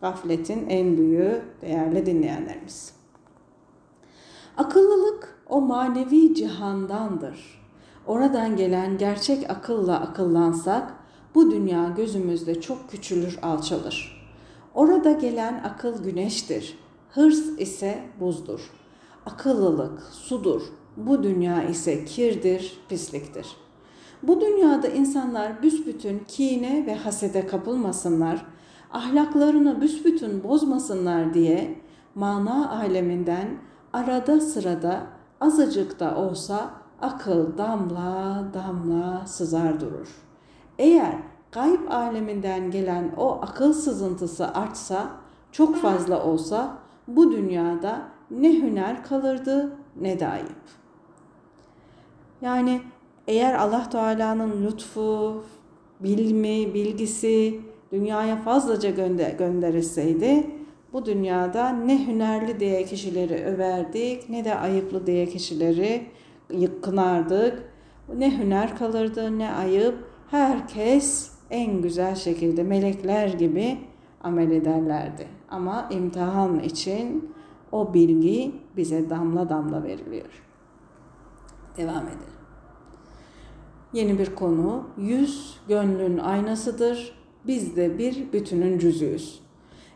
gafletin 0.01 0.69
en 0.69 0.97
büyüğü 0.97 1.41
değerli 1.61 2.05
dinleyenlerimiz. 2.05 2.93
Akıllılık 4.57 5.39
o 5.49 5.61
manevi 5.61 6.35
cihandandır. 6.35 7.59
Oradan 8.07 8.55
gelen 8.55 8.97
gerçek 8.97 9.49
akılla 9.49 9.99
akıllansak 9.99 10.93
bu 11.35 11.51
dünya 11.51 11.89
gözümüzde 11.89 12.61
çok 12.61 12.89
küçülür, 12.89 13.39
alçalır. 13.41 14.18
Orada 14.73 15.11
gelen 15.11 15.63
akıl 15.63 16.03
güneştir. 16.03 16.77
Hırs 17.09 17.59
ise 17.59 17.99
buzdur. 18.19 18.71
Akıllılık 19.25 20.03
sudur. 20.03 20.61
Bu 20.97 21.23
dünya 21.23 21.63
ise 21.63 22.05
kirdir, 22.05 22.79
pisliktir. 22.89 23.47
Bu 24.23 24.41
dünyada 24.41 24.87
insanlar 24.87 25.63
büsbütün 25.63 26.23
kine 26.27 26.85
ve 26.85 26.95
hasede 26.95 27.47
kapılmasınlar, 27.47 28.45
ahlaklarını 28.91 29.81
büsbütün 29.81 30.43
bozmasınlar 30.43 31.33
diye 31.33 31.81
mana 32.15 32.79
aleminden 32.79 33.47
arada 33.93 34.39
sırada 34.39 35.07
azıcık 35.41 35.99
da 35.99 36.17
olsa 36.17 36.69
akıl 37.01 37.57
damla 37.57 38.43
damla 38.53 39.27
sızar 39.27 39.79
durur. 39.79 40.07
Eğer 40.77 41.15
gayb 41.51 41.91
aleminden 41.91 42.71
gelen 42.71 43.11
o 43.17 43.39
akıl 43.41 43.73
sızıntısı 43.73 44.47
artsa, 44.53 45.11
çok 45.51 45.75
fazla 45.75 46.23
olsa 46.23 46.77
bu 47.07 47.31
dünyada 47.31 48.01
ne 48.31 48.53
hüner 48.53 49.03
kalırdı 49.03 49.77
ne 50.01 50.19
de 50.19 50.27
ayıp. 50.27 50.61
Yani 52.41 52.81
eğer 53.27 53.53
Allah 53.53 53.89
Teala'nın 53.89 54.65
lütfu, 54.65 55.43
bilmi, 55.99 56.73
bilgisi 56.73 57.61
dünyaya 57.91 58.41
fazlaca 58.41 58.89
gönder 58.89 59.31
gönderilseydi 59.31 60.59
bu 60.93 61.05
dünyada 61.05 61.69
ne 61.69 62.07
hünerli 62.07 62.59
diye 62.59 62.85
kişileri 62.85 63.43
överdik 63.43 64.29
ne 64.29 64.45
de 64.45 64.55
ayıplı 64.55 65.07
diye 65.07 65.25
kişileri 65.25 66.07
yıkınardık. 66.53 67.63
Ne 68.15 68.37
hüner 68.37 68.77
kalırdı 68.77 69.39
ne 69.39 69.51
ayıp. 69.51 69.95
Herkes 70.31 71.28
en 71.51 71.81
güzel 71.81 72.15
şekilde 72.15 72.63
melekler 72.63 73.27
gibi 73.27 73.77
amel 74.21 74.51
ederlerdi. 74.51 75.27
Ama 75.49 75.89
imtihan 75.91 76.59
için 76.59 77.33
o 77.71 77.93
bilgi 77.93 78.51
bize 78.77 79.09
damla 79.09 79.49
damla 79.49 79.83
veriliyor. 79.83 80.43
Devam 81.77 82.03
edelim. 82.07 82.39
Yeni 83.93 84.19
bir 84.19 84.35
konu. 84.35 84.83
Yüz 84.97 85.57
gönlün 85.67 86.17
aynasıdır. 86.17 87.19
Biz 87.47 87.75
de 87.75 87.97
bir 87.97 88.33
bütünün 88.33 88.79
cüzüyüz. 88.79 89.39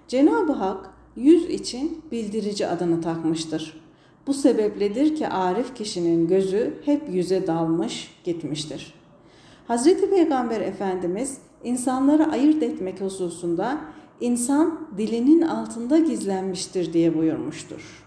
Cenab-ı 0.07 0.51
Hak 0.51 0.89
yüz 1.15 1.49
için 1.49 2.01
bildirici 2.11 2.67
adını 2.67 3.01
takmıştır. 3.01 3.83
Bu 4.27 4.33
sebepledir 4.33 5.15
ki 5.15 5.27
arif 5.27 5.75
kişinin 5.75 6.27
gözü 6.27 6.73
hep 6.85 7.09
yüze 7.09 7.47
dalmış 7.47 8.11
gitmiştir. 8.23 9.02
Hazreti 9.67 10.09
Peygamber 10.09 10.61
Efendimiz 10.61 11.37
insanları 11.63 12.31
ayırt 12.31 12.63
etmek 12.63 13.01
hususunda 13.01 13.81
insan 14.19 14.87
dilinin 14.97 15.41
altında 15.41 15.99
gizlenmiştir 15.99 16.93
diye 16.93 17.17
buyurmuştur. 17.17 18.03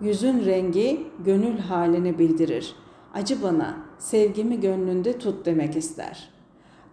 Yüzün 0.00 0.44
rengi 0.44 1.06
gönül 1.24 1.58
halini 1.58 2.18
bildirir. 2.18 2.74
Acı 3.14 3.42
bana, 3.42 3.76
sevgimi 3.98 4.60
gönlünde 4.60 5.18
tut 5.18 5.46
demek 5.46 5.76
ister. 5.76 6.30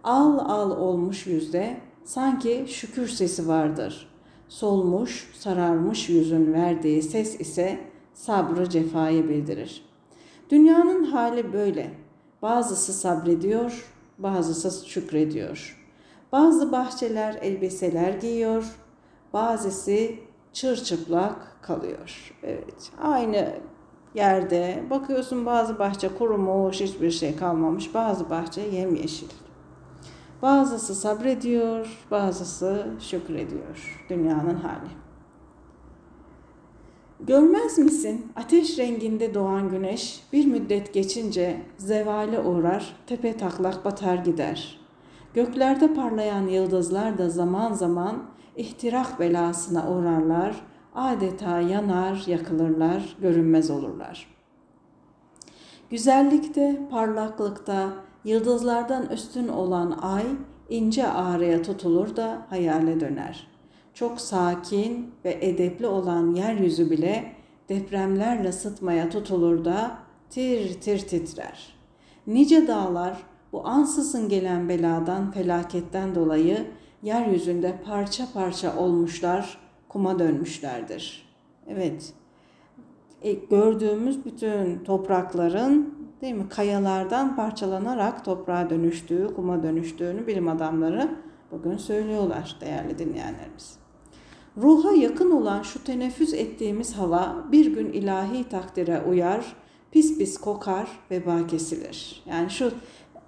Al 0.04 0.38
al 0.38 0.70
olmuş 0.70 1.26
yüzde 1.26 1.76
sanki 2.04 2.64
şükür 2.68 3.08
sesi 3.08 3.48
vardır. 3.48 4.08
Solmuş, 4.48 5.30
sararmış 5.38 6.08
yüzün 6.08 6.52
verdiği 6.52 7.02
ses 7.02 7.40
ise 7.40 7.78
sabrı 8.14 8.68
cefayı 8.68 9.28
bildirir. 9.28 9.84
Dünyanın 10.50 11.04
hali 11.04 11.52
böyle. 11.52 12.07
Bazısı 12.42 12.92
sabrediyor, 12.92 13.84
bazısı 14.18 14.88
şükrediyor. 14.88 15.78
Bazı 16.32 16.72
bahçeler 16.72 17.34
elbiseler 17.34 18.12
giyiyor, 18.12 18.64
bazısı 19.32 19.98
çırçıplak 20.52 21.62
kalıyor. 21.62 22.34
Evet, 22.42 22.92
aynı 23.02 23.54
yerde 24.14 24.84
bakıyorsun 24.90 25.46
bazı 25.46 25.78
bahçe 25.78 26.08
kurumuş, 26.08 26.80
hiçbir 26.80 27.10
şey 27.10 27.36
kalmamış, 27.36 27.94
bazı 27.94 28.30
bahçe 28.30 28.60
yemyeşil. 28.60 29.30
Bazısı 30.42 30.94
sabrediyor, 30.94 32.04
bazısı 32.10 32.86
şükrediyor. 33.00 34.06
Dünyanın 34.10 34.56
hali. 34.56 35.07
Görmez 37.20 37.78
misin 37.78 38.32
ateş 38.36 38.78
renginde 38.78 39.34
doğan 39.34 39.70
güneş 39.70 40.22
bir 40.32 40.46
müddet 40.46 40.94
geçince 40.94 41.62
zevale 41.78 42.40
uğrar, 42.40 42.96
tepe 43.06 43.36
taklak 43.36 43.84
batar 43.84 44.16
gider. 44.16 44.80
Göklerde 45.34 45.94
parlayan 45.94 46.46
yıldızlar 46.46 47.18
da 47.18 47.30
zaman 47.30 47.72
zaman 47.72 48.22
ihtirak 48.56 49.20
belasına 49.20 49.90
uğrarlar, 49.90 50.54
adeta 50.94 51.60
yanar, 51.60 52.22
yakılırlar, 52.26 53.16
görünmez 53.20 53.70
olurlar. 53.70 54.26
Güzellikte, 55.90 56.80
parlaklıkta, 56.90 57.92
yıldızlardan 58.24 59.06
üstün 59.06 59.48
olan 59.48 59.90
ay 59.90 60.24
ince 60.68 61.08
ağrıya 61.08 61.62
tutulur 61.62 62.16
da 62.16 62.46
hayale 62.50 63.00
döner. 63.00 63.47
Çok 63.98 64.20
sakin 64.20 65.10
ve 65.24 65.38
edepli 65.40 65.86
olan 65.86 66.34
yeryüzü 66.34 66.90
bile 66.90 67.32
depremlerle 67.68 68.52
sıtmaya 68.52 69.10
tutulur 69.10 69.64
da 69.64 69.98
tir 70.30 70.80
tir 70.80 70.98
titrer. 70.98 71.74
Nice 72.26 72.68
dağlar 72.68 73.22
bu 73.52 73.66
ansızın 73.66 74.28
gelen 74.28 74.68
beladan, 74.68 75.30
felaketten 75.30 76.14
dolayı 76.14 76.66
yeryüzünde 77.02 77.74
parça 77.84 78.24
parça 78.34 78.76
olmuşlar, 78.76 79.58
kuma 79.88 80.18
dönmüşlerdir. 80.18 81.28
Evet, 81.68 82.12
e, 83.22 83.32
gördüğümüz 83.32 84.24
bütün 84.24 84.84
toprakların 84.84 85.94
değil 86.20 86.34
mi 86.34 86.48
kayalardan 86.48 87.36
parçalanarak 87.36 88.24
toprağa 88.24 88.70
dönüştüğü, 88.70 89.34
kuma 89.36 89.62
dönüştüğünü 89.62 90.26
bilim 90.26 90.48
adamları 90.48 91.16
bugün 91.50 91.76
söylüyorlar 91.76 92.56
değerli 92.60 92.98
dinleyenlerimiz. 92.98 93.87
Ruha 94.62 94.92
yakın 94.92 95.30
olan 95.30 95.62
şu 95.62 95.84
teneffüs 95.84 96.34
ettiğimiz 96.34 96.94
hava 96.94 97.36
bir 97.52 97.66
gün 97.74 97.92
ilahi 97.92 98.48
takdire 98.48 99.02
uyar, 99.08 99.56
pis 99.90 100.18
pis 100.18 100.38
kokar, 100.38 100.88
veba 101.10 101.46
kesilir. 101.46 102.22
Yani 102.26 102.50
şu 102.50 102.70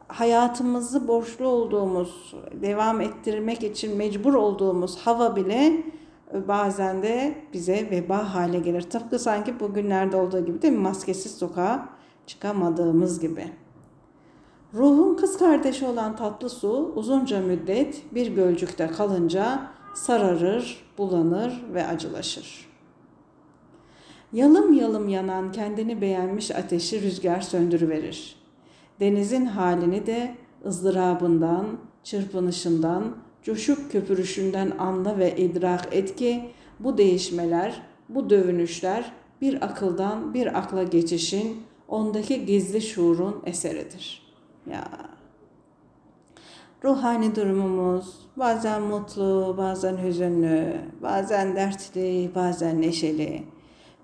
hayatımızı 0.08 1.08
borçlu 1.08 1.48
olduğumuz, 1.48 2.34
devam 2.62 3.00
ettirmek 3.00 3.62
için 3.62 3.96
mecbur 3.96 4.34
olduğumuz 4.34 4.98
hava 4.98 5.36
bile 5.36 5.84
e, 6.34 6.48
bazen 6.48 7.02
de 7.02 7.34
bize 7.52 7.88
veba 7.90 8.34
hale 8.34 8.58
gelir. 8.58 8.82
Tıpkı 8.82 9.18
sanki 9.18 9.60
bugünlerde 9.60 10.16
olduğu 10.16 10.46
gibi 10.46 10.62
değil 10.62 10.74
mi? 10.74 10.80
Maskesiz 10.80 11.34
sokağa 11.34 11.88
çıkamadığımız 12.26 13.20
gibi. 13.20 13.44
Ruhun 14.74 15.16
kız 15.16 15.38
kardeşi 15.38 15.86
olan 15.86 16.16
tatlı 16.16 16.50
su 16.50 16.92
uzunca 16.94 17.40
müddet 17.40 18.02
bir 18.14 18.26
gölcükte 18.26 18.86
kalınca 18.86 19.70
sararır, 19.94 20.84
bulanır 20.98 21.62
ve 21.74 21.86
acılaşır. 21.86 22.70
Yalım 24.32 24.72
yalım 24.72 25.08
yanan 25.08 25.52
kendini 25.52 26.00
beğenmiş 26.00 26.50
ateşi 26.50 27.02
rüzgar 27.02 27.40
söndürüverir. 27.40 28.36
Denizin 29.00 29.46
halini 29.46 30.06
de 30.06 30.34
ızdırabından, 30.66 31.66
çırpınışından, 32.04 33.16
coşup 33.42 33.92
köpürüşünden 33.92 34.72
anla 34.78 35.18
ve 35.18 35.36
idrak 35.36 35.88
et 35.92 36.16
ki 36.16 36.50
bu 36.80 36.98
değişmeler, 36.98 37.82
bu 38.08 38.30
dövünüşler 38.30 39.12
bir 39.40 39.64
akıldan 39.64 40.34
bir 40.34 40.58
akla 40.58 40.82
geçişin, 40.82 41.62
ondaki 41.88 42.46
gizli 42.46 42.82
şuurun 42.82 43.42
eseridir. 43.46 44.22
Ya 44.70 45.09
ruhani 46.84 47.36
durumumuz 47.36 48.14
bazen 48.36 48.82
mutlu, 48.82 49.54
bazen 49.58 49.96
hüzünlü, 49.96 50.76
bazen 51.02 51.56
dertli, 51.56 52.30
bazen 52.34 52.82
neşeli. 52.82 53.42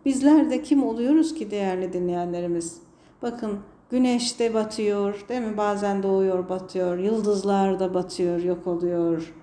Bizler 0.05 0.51
de 0.51 0.63
kim 0.63 0.83
oluyoruz 0.85 1.35
ki 1.35 1.51
değerli 1.51 1.93
dinleyenlerimiz? 1.93 2.79
Bakın 3.23 3.59
güneş 3.91 4.39
de 4.39 4.55
batıyor, 4.55 5.25
değil 5.29 5.41
mi? 5.41 5.57
Bazen 5.57 6.03
doğuyor, 6.03 6.49
batıyor. 6.49 6.99
Yıldızlar 6.99 7.81
da 7.81 7.95
batıyor, 7.95 8.43
yok 8.43 8.67
oluyor. 8.67 9.35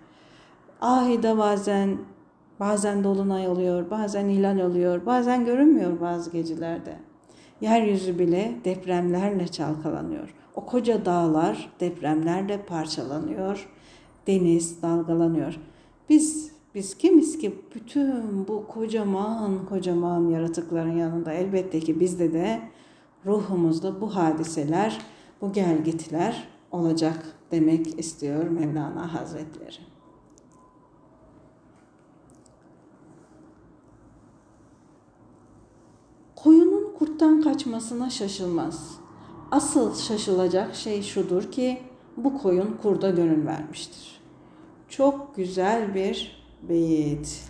Ayda 0.82 1.38
bazen 1.38 1.98
bazen 2.60 3.04
dolunay 3.04 3.48
oluyor, 3.48 3.89
bazen 3.89 4.30
hilal 4.30 4.60
oluyor, 4.60 5.06
bazen 5.06 5.46
görünmüyor 5.46 6.02
bazı 6.02 6.32
gecelerde. 6.32 6.96
Yeryüzü 7.62 8.19
bile 8.19 8.52
depremlerle 8.65 9.48
çalkalanıyor. 9.48 10.43
O 10.56 10.66
koca 10.66 11.06
dağlar 11.06 11.74
depremlerle 11.80 12.66
parçalanıyor. 12.66 13.70
Deniz 14.28 14.82
dalgalanıyor. 14.82 15.60
Biz 16.10 16.54
biz 16.76 16.98
kimiz 16.98 17.38
ki 17.38 17.62
bütün 17.76 18.48
bu 18.48 18.68
kocaman 18.68 19.66
kocaman 19.66 20.30
yaratıkların 20.30 20.98
yanında 20.98 21.34
elbette 21.34 21.80
ki 21.80 22.00
bizde 22.00 22.34
de 22.34 22.62
ruhumuzda 23.26 24.02
bu 24.02 24.16
hadiseler, 24.16 25.02
bu 25.42 25.54
gelgitler 25.54 26.48
olacak 26.72 27.36
demek 27.52 28.00
istiyor 28.00 28.48
Mevlana 28.48 29.13
Hazretleri. 29.13 29.78
Koyunun 36.36 36.94
kurttan 37.00 37.42
kaçmasına 37.42 38.10
şaşılmaz. 38.10 39.03
Asıl 39.54 39.96
şaşılacak 39.96 40.76
şey 40.76 41.02
şudur 41.02 41.52
ki 41.52 41.82
bu 42.18 42.38
koyun 42.38 42.78
kurda 42.82 43.10
gönül 43.10 43.46
vermiştir. 43.46 44.22
Çok 44.89 45.36
güzel 45.36 45.96
bir 45.96 46.44
beyit. 46.70 47.50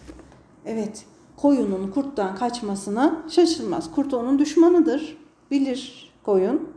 Evet, 0.66 1.06
koyunun 1.38 1.92
kurttan 1.92 2.36
kaçmasına 2.36 3.24
şaşılmaz. 3.30 3.92
Kurt 3.96 4.13
onun 4.13 4.39
düşmanıdır. 4.39 5.18
Bilir 5.52 6.13
koyun. 6.24 6.70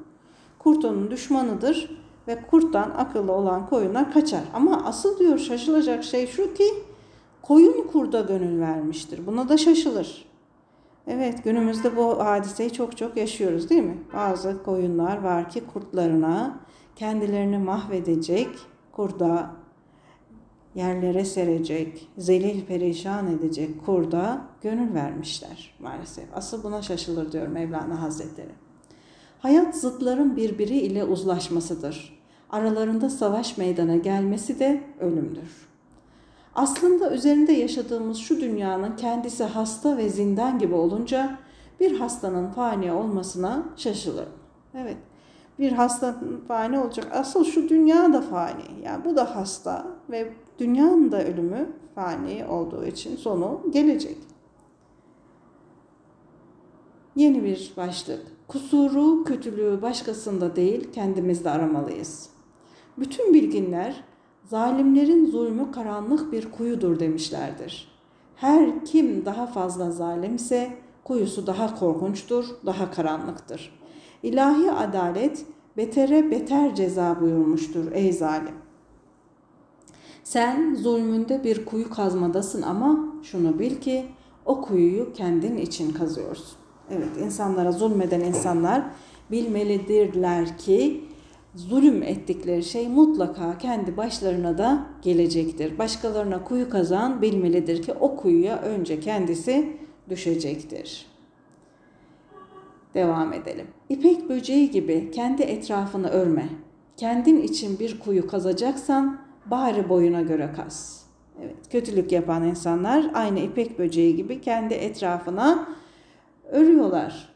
Kurt 0.59 0.85
onun 0.85 1.11
düşmanıdır 1.11 1.91
ve 2.29 2.43
kurttan 2.51 2.91
akıllı 2.91 3.33
olan 3.33 3.67
koyunlar 3.67 4.13
kaçar. 4.13 4.43
Ama 4.55 4.85
asıl 4.85 5.19
diyor 5.19 5.39
şaşılacak 5.39 6.05
şey 6.05 6.27
şu 6.27 6.55
ki 6.55 6.75
koyun 7.43 7.87
kurda 7.93 8.21
gönül 8.21 8.61
vermiştir. 8.61 9.27
Buna 9.27 9.49
da 9.49 9.57
şaşılır. 9.57 10.25
Evet 11.07 11.45
günümüzde 11.45 11.97
bu 11.97 12.25
hadiseyi 12.25 12.73
çok 12.73 12.97
çok 12.97 13.17
yaşıyoruz 13.17 13.71
değil 13.71 13.83
mi? 13.83 13.99
Bazı 14.15 14.63
koyunlar 14.63 15.23
var 15.23 15.49
ki 15.49 15.63
kurtlarına 15.73 16.61
kendilerini 16.97 17.59
mahvedecek, 17.59 18.49
kurda 18.93 19.51
yerlere 20.75 21.25
serecek, 21.25 22.09
zelil 22.19 22.67
perişan 22.67 23.27
edecek 23.27 23.87
kurda 23.87 24.41
gönül 24.63 24.95
vermişler 24.95 25.75
maalesef. 25.81 26.25
Asıl 26.35 26.63
buna 26.63 26.83
şaşılır 26.83 27.33
diyor 27.33 27.47
Mevlana 27.47 28.03
Hazretleri. 28.03 28.53
Hayat 29.39 29.77
zıtların 29.77 30.37
birbiri 30.37 30.77
ile 30.77 31.05
uzlaşmasıdır. 31.05 32.23
Aralarında 32.51 33.11
savaş 33.11 33.59
meydana 33.59 33.97
gelmesi 33.97 34.59
de 34.59 34.83
ölümdür. 35.01 35.66
Aslında 36.57 37.15
üzerinde 37.15 37.53
yaşadığımız 37.53 38.19
şu 38.19 38.41
dünyanın 38.41 38.97
kendisi 38.97 39.45
hasta 39.45 39.97
ve 39.97 40.09
zindan 40.09 40.59
gibi 40.59 40.75
olunca 40.75 41.39
bir 41.81 41.99
hastanın 41.99 42.51
fani 42.51 42.93
olmasına 42.93 43.65
şaşılır. 43.77 44.29
Evet, 44.75 44.97
bir 45.59 45.73
hastanın 45.73 46.45
fani 46.49 46.79
olacak. 46.79 47.09
Asıl 47.13 47.45
şu 47.45 47.69
dünya 47.69 48.13
da 48.13 48.21
fani. 48.21 48.63
Yani 48.85 49.05
bu 49.05 49.17
da 49.17 49.37
hasta 49.37 49.87
ve 50.11 50.33
dünyanın 50.59 51.13
da 51.13 51.25
ölümü 51.25 51.69
fani 51.95 52.47
olduğu 52.47 52.87
için 52.87 53.17
sonu 53.17 53.61
gelecek. 53.71 54.19
Yeni 57.17 57.45
bir 57.45 57.73
başlık. 57.77 58.21
Kusuru, 58.49 59.25
kötülüğü 59.25 59.83
başkasında 59.83 60.57
değil 60.57 60.93
kendimizde 60.93 61.51
aramalıyız. 61.51 62.31
Bütün 62.99 63.35
bilginler 63.35 64.05
zalimlerin 64.49 65.27
zulmü 65.27 65.71
karanlık 65.71 66.33
bir 66.33 66.51
kuyudur 66.51 67.01
demişlerdir. 67.01 67.89
Her 68.37 68.85
kim 68.85 69.25
daha 69.25 69.47
fazla 69.47 69.91
zalimse 69.91 70.73
kuyusu 71.05 71.47
daha 71.47 71.79
korkunçtur, 71.79 72.45
daha 72.67 72.91
karanlıktır. 72.91 73.79
İlahi 74.23 74.73
adalet 74.73 75.47
betere 75.77 76.31
beter 76.31 76.75
ceza 76.75 77.21
buyurmuştur 77.21 77.93
ey 77.93 78.13
zalim. 78.13 78.55
Sen 80.25 80.75
zulmünde 80.75 81.45
bir 81.45 81.65
kuyu 81.65 81.91
kazmadasın 81.91 82.63
ama 82.63 82.99
şunu 83.23 83.59
bil 83.59 83.81
ki 83.81 84.07
o 84.45 84.61
kuyuyu 84.61 85.13
kendin 85.13 85.57
için 85.57 85.93
kazıyorsun. 85.93 86.59
Evet 86.91 87.17
insanlara 87.21 87.73
zulmeden 87.73 88.21
insanlar 88.21 88.83
bilmelidirler 89.31 90.59
ki 90.59 91.05
zulüm 91.57 92.03
ettikleri 92.03 92.63
şey 92.63 92.89
mutlaka 92.89 93.59
kendi 93.59 93.97
başlarına 93.97 94.59
da 94.59 94.87
gelecektir. 95.03 95.79
Başkalarına 95.79 96.45
kuyu 96.45 96.71
kazan 96.71 97.23
bilmelidir 97.23 97.83
ki 97.83 97.93
o 97.93 98.17
kuyuya 98.17 98.59
önce 98.59 99.01
kendisi 99.01 99.77
düşecektir. 100.09 101.07
Devam 102.95 103.33
edelim. 103.33 103.67
İpek 103.89 104.29
böceği 104.29 104.71
gibi 104.71 105.11
kendi 105.11 105.43
etrafını 105.43 106.09
örme. 106.09 106.49
Kendin 106.97 107.43
için 107.43 107.79
bir 107.79 108.01
kuyu 108.01 108.27
kazacaksan 108.27 109.19
bari 109.47 109.89
boyuna 109.89 110.23
göre 110.23 110.51
kaz. 110.57 111.07
Evet, 111.43 111.57
kötülük 111.71 112.13
yapan 112.13 112.45
insanlar 112.45 113.11
aynı 113.15 113.39
ipek 113.39 113.79
böceği 113.79 114.17
gibi 114.17 114.41
kendi 114.41 114.75
etrafına 114.75 115.69
örüyorlar. 116.51 117.29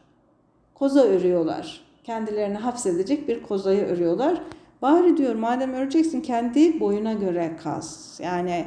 Koza 0.73 1.03
örüyorlar. 1.03 1.90
Kendilerini 2.03 2.57
hapsedecek 2.57 3.27
bir 3.27 3.43
kozayı 3.43 3.85
örüyorlar. 3.85 4.41
Bari 4.81 5.17
diyor 5.17 5.35
madem 5.35 5.73
öreceksin 5.73 6.21
kendi 6.21 6.79
boyuna 6.79 7.13
göre 7.13 7.57
kaz. 7.63 8.19
Yani 8.23 8.65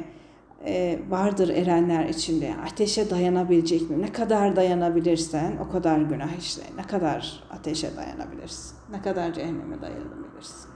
e, 0.65 0.99
vardır 1.09 1.49
erenler 1.49 2.09
içinde. 2.09 2.53
Ateşe 2.65 3.09
dayanabilecek 3.09 3.89
mi? 3.89 4.01
Ne 4.01 4.11
kadar 4.11 4.55
dayanabilirsen 4.55 5.57
o 5.67 5.71
kadar 5.71 5.97
günah 5.97 6.37
işle. 6.39 6.63
Ne 6.77 6.83
kadar 6.83 7.43
ateşe 7.51 7.97
dayanabilirsin? 7.97 8.77
Ne 8.91 9.01
kadar 9.01 9.33
cehenneme 9.33 9.81
dayanabilirsin? 9.81 10.69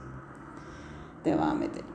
Devam 1.24 1.62
edelim. 1.62 1.86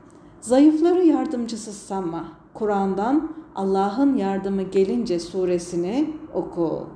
Zayıfları 0.42 1.06
yardımcısız 1.06 1.78
sanma. 1.78 2.26
Kur'an'dan 2.54 3.36
Allah'ın 3.56 4.16
yardımı 4.16 4.62
gelince 4.62 5.20
suresini 5.20 6.14
oku. 6.34 6.90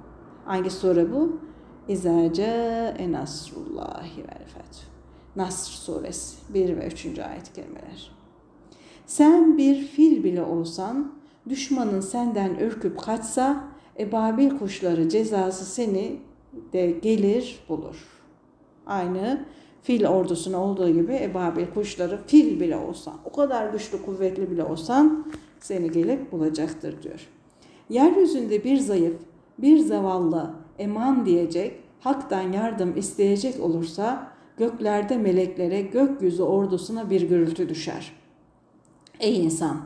Hangi 0.45 0.69
sure 0.69 1.13
bu? 1.13 1.48
İzâ 1.89 2.33
câe 2.33 3.11
nasrullahi 3.11 4.17
vel 4.17 4.45
feth. 4.45 4.79
Nasr 5.35 5.71
suresi 5.71 6.53
1 6.53 6.77
ve 6.77 6.87
3. 6.87 7.05
ayet 7.05 7.53
kelimeler. 7.53 8.11
Sen 9.05 9.57
bir 9.57 9.87
fil 9.87 10.23
bile 10.23 10.43
olsan, 10.43 11.13
düşmanın 11.49 12.01
senden 12.01 12.55
ürküp 12.55 12.99
kaçsa, 12.99 13.63
ebabil 13.99 14.49
kuşları 14.49 15.09
cezası 15.09 15.65
seni 15.65 16.19
de 16.73 16.91
gelir 16.91 17.59
bulur. 17.69 18.07
Aynı 18.85 19.45
fil 19.81 20.05
ordusuna 20.05 20.63
olduğu 20.63 20.89
gibi 20.89 21.13
ebabil 21.15 21.65
kuşları 21.73 22.19
fil 22.27 22.59
bile 22.59 22.77
olsan, 22.77 23.13
o 23.25 23.31
kadar 23.31 23.73
güçlü 23.73 24.05
kuvvetli 24.05 24.51
bile 24.51 24.63
olsan 24.63 25.27
seni 25.59 25.91
gelip 25.91 26.31
bulacaktır 26.31 27.03
diyor. 27.03 27.27
Yeryüzünde 27.89 28.63
bir 28.63 28.77
zayıf, 28.77 29.15
bir 29.57 29.79
zavallı 29.79 30.58
eman 30.79 31.25
diyecek, 31.25 31.79
haktan 31.99 32.51
yardım 32.51 32.97
isteyecek 32.97 33.59
olursa 33.59 34.27
göklerde 34.57 35.17
meleklere, 35.17 35.81
gökyüzü 35.81 36.43
ordusuna 36.43 37.09
bir 37.09 37.21
gürültü 37.21 37.69
düşer. 37.69 38.11
Ey 39.19 39.45
insan! 39.45 39.81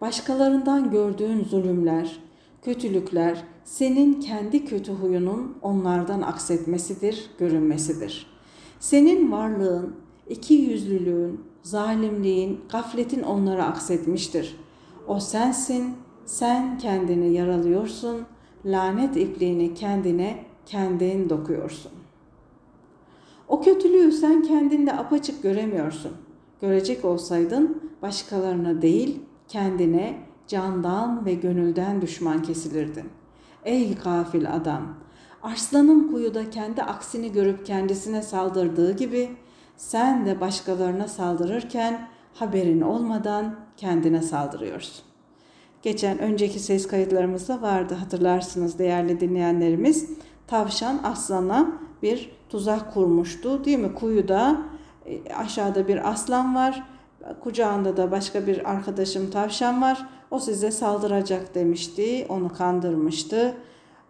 Başkalarından 0.00 0.90
gördüğün 0.90 1.44
zulümler, 1.44 2.18
kötülükler 2.62 3.44
senin 3.64 4.20
kendi 4.20 4.64
kötü 4.64 4.92
huyunun 4.92 5.58
onlardan 5.62 6.22
aksetmesidir, 6.22 7.30
görünmesidir. 7.38 8.26
Senin 8.80 9.32
varlığın, 9.32 9.96
iki 10.28 10.54
yüzlülüğün, 10.54 11.40
zalimliğin, 11.62 12.60
gafletin 12.72 13.22
onlara 13.22 13.64
aksetmiştir. 13.64 14.56
O 15.08 15.20
sensin, 15.20 15.94
sen 16.24 16.78
kendini 16.78 17.32
yaralıyorsun, 17.32 18.26
lanet 18.66 19.16
ipliğini 19.16 19.74
kendine 19.74 20.44
kendin 20.66 21.30
dokuyorsun. 21.30 21.92
O 23.48 23.62
kötülüğü 23.62 24.12
sen 24.12 24.42
kendinde 24.42 24.92
apaçık 24.92 25.42
göremiyorsun. 25.42 26.12
Görecek 26.60 27.04
olsaydın 27.04 27.82
başkalarına 28.02 28.82
değil 28.82 29.20
kendine 29.48 30.18
candan 30.46 31.26
ve 31.26 31.34
gönülden 31.34 32.02
düşman 32.02 32.42
kesilirdin. 32.42 33.10
Ey 33.64 33.94
gafil 34.04 34.54
adam! 34.54 34.94
Arslanın 35.42 36.12
kuyuda 36.12 36.50
kendi 36.50 36.82
aksini 36.82 37.32
görüp 37.32 37.66
kendisine 37.66 38.22
saldırdığı 38.22 38.96
gibi 38.96 39.36
sen 39.76 40.26
de 40.26 40.40
başkalarına 40.40 41.08
saldırırken 41.08 42.08
haberin 42.34 42.80
olmadan 42.80 43.54
kendine 43.76 44.22
saldırıyorsun. 44.22 45.04
Geçen 45.86 46.18
önceki 46.18 46.60
ses 46.60 46.88
kayıtlarımızda 46.88 47.62
vardı 47.62 47.94
hatırlarsınız 47.94 48.78
değerli 48.78 49.20
dinleyenlerimiz. 49.20 50.10
Tavşan 50.46 51.00
aslana 51.04 51.72
bir 52.02 52.30
tuzak 52.48 52.94
kurmuştu 52.94 53.64
değil 53.64 53.78
mi? 53.78 53.94
Kuyuda 53.94 54.56
e, 55.06 55.34
aşağıda 55.34 55.88
bir 55.88 56.10
aslan 56.10 56.54
var. 56.54 56.82
Kucağında 57.40 57.96
da 57.96 58.10
başka 58.10 58.46
bir 58.46 58.70
arkadaşım 58.70 59.30
tavşan 59.30 59.82
var. 59.82 60.06
O 60.30 60.38
size 60.38 60.70
saldıracak 60.70 61.54
demişti, 61.54 62.26
onu 62.28 62.52
kandırmıştı. 62.52 63.54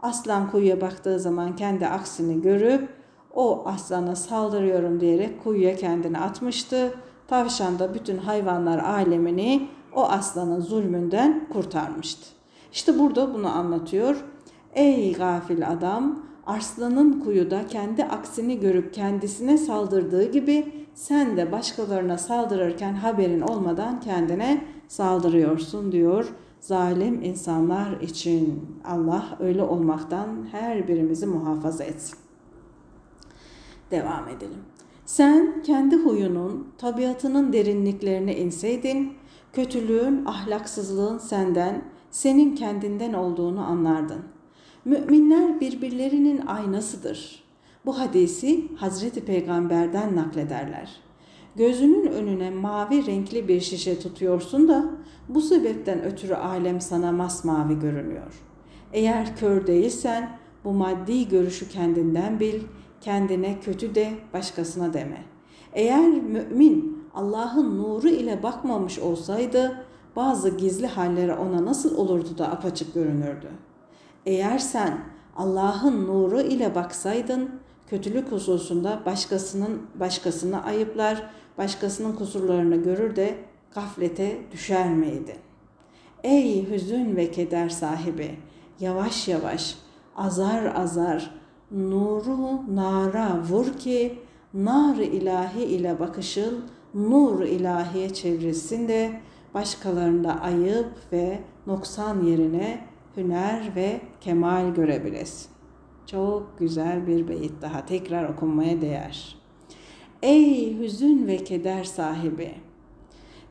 Aslan 0.03 0.51
kuyuya 0.51 0.81
baktığı 0.81 1.21
zaman 1.21 1.57
kendi 1.57 1.87
aksini 1.87 2.43
görüp 2.43 2.89
o 3.35 3.63
aslana 3.67 4.17
saldırıyorum 4.17 5.01
diyerek 5.01 5.45
kuyuya 5.45 5.77
kendini 5.77 6.19
atmıştı. 6.19 6.95
Tavşan 7.29 7.79
da 7.79 7.95
bütün 7.95 8.19
hayvanlar 8.19 8.79
alemini 8.79 9.69
o 9.97 10.05
aslanın 10.05 10.61
zulmünden 10.61 11.49
kurtarmıştı. 11.53 12.27
İşte 12.73 12.99
burada 12.99 13.35
bunu 13.35 13.49
anlatıyor. 13.49 14.25
Ey 14.75 15.13
gafil 15.13 15.69
adam, 15.69 16.23
arslanın 16.47 17.21
kuyuda 17.21 17.67
kendi 17.67 18.05
aksini 18.05 18.61
görüp 18.61 18.95
kendisine 18.95 19.59
saldırdığı 19.59 20.33
gibi 20.33 20.87
sen 20.95 21.37
de 21.37 21.53
başkalarına 21.53 22.19
saldırırken 22.19 22.95
haberin 22.95 23.41
olmadan 23.41 24.01
kendine 24.01 24.65
saldırıyorsun 24.89 25.93
diyor. 25.93 26.29
Zalim 26.61 27.23
insanlar 27.23 28.01
için 28.01 28.65
Allah 28.85 29.37
öyle 29.41 29.63
olmaktan 29.63 30.29
her 30.53 30.89
birimizi 30.89 31.27
muhafaza 31.27 31.85
etsin. 31.85 32.19
Devam 33.91 34.29
edelim. 34.29 34.61
Sen 35.07 35.63
kendi 35.63 35.97
huyunun, 35.97 36.69
tabiatının 36.79 37.53
derinliklerine 37.53 38.37
inseydin, 38.37 39.13
kötülüğün, 39.57 40.25
ahlaksızlığın 40.25 41.19
senden, 41.19 41.83
senin 42.11 42.57
kendinden 42.57 43.13
olduğunu 43.13 43.61
anlardın. 43.61 44.23
Müminler 44.85 45.61
birbirlerinin 45.61 46.47
aynasıdır. 46.47 47.45
Bu 47.87 47.99
hadisi 47.99 48.77
Hazreti 48.77 49.25
Peygamber'den 49.25 50.17
naklederler. 50.17 50.97
Gözünün 51.57 52.07
önüne 52.07 52.51
mavi 52.51 53.07
renkli 53.07 53.49
bir 53.49 53.61
şişe 53.61 53.99
tutuyorsun 53.99 54.69
da 54.69 54.91
bu 55.29 55.41
sebepten 55.41 56.05
ötürü 56.05 56.35
alem 56.35 56.81
sana 56.81 57.13
masmavi 57.13 57.79
görünüyor. 57.79 58.43
Eğer 58.93 59.37
kör 59.37 59.67
değilsen 59.67 60.39
bu 60.65 60.73
maddi 60.73 61.29
görüşü 61.29 61.69
kendinden 61.69 62.41
bil, 62.41 62.61
kendine 63.01 63.61
kötü 63.61 63.95
de 63.95 64.13
başkasına 64.33 64.95
deme. 64.95 65.25
Eğer 65.73 66.09
mümin 66.09 66.96
Allah'ın 67.17 67.79
nuru 67.79 68.09
ile 68.09 68.43
bakmamış 68.43 68.99
olsaydı 68.99 69.85
bazı 70.17 70.57
gizli 70.57 70.87
halleri 70.87 71.35
ona 71.35 71.65
nasıl 71.65 71.97
olurdu 71.99 72.39
da 72.39 72.49
apaçık 72.53 72.95
görünürdü. 72.95 73.49
Eğer 74.27 74.59
sen 74.59 74.99
Allah'ın 75.37 76.07
nuru 76.07 76.41
ile 76.41 76.75
baksaydın 76.75 77.51
kötülük 77.87 78.33
hususunda 78.33 79.03
başkasının 79.07 79.83
başkasını 79.95 80.65
ayıplar, 80.65 81.31
başkasının 81.59 82.13
kusurlarını 82.13 82.77
görür 82.77 83.17
de 83.17 83.39
gaflete 83.75 84.39
düşer 84.53 84.91
miydin? 84.91 85.37
Ey 86.25 86.71
hüzün 86.71 87.17
ve 87.17 87.31
keder 87.31 87.69
sahibi, 87.69 88.39
yavaş 88.81 89.29
yavaş, 89.29 89.79
azar 90.17 90.65
azar, 90.65 91.31
nuru 91.71 92.75
nara 92.77 93.43
vur 93.51 93.73
ki, 93.73 94.19
nar 94.55 94.97
ilahi 94.97 95.63
ile 95.65 96.01
bakışın 96.01 96.65
nur 96.97 97.41
ilahiye 97.41 98.15
çevrilsin 98.15 98.89
de 98.89 99.21
başkalarında 99.55 100.41
ayıp 100.41 100.93
ve 101.13 101.39
noksan 101.67 102.23
yerine 102.23 102.81
hüner 103.17 103.73
ve 103.77 104.01
kemal 104.21 104.75
görebilesin. 104.75 105.51
Çok 106.07 106.59
güzel 106.59 107.07
bir 107.07 107.29
beyit 107.29 107.53
daha 107.63 107.87
tekrar 107.87 108.29
okunmaya 108.29 108.81
değer. 108.81 109.37
Ey 110.23 110.79
hüzün 110.79 111.27
ve 111.27 111.45
keder 111.45 111.85
sahibi! 111.85 112.55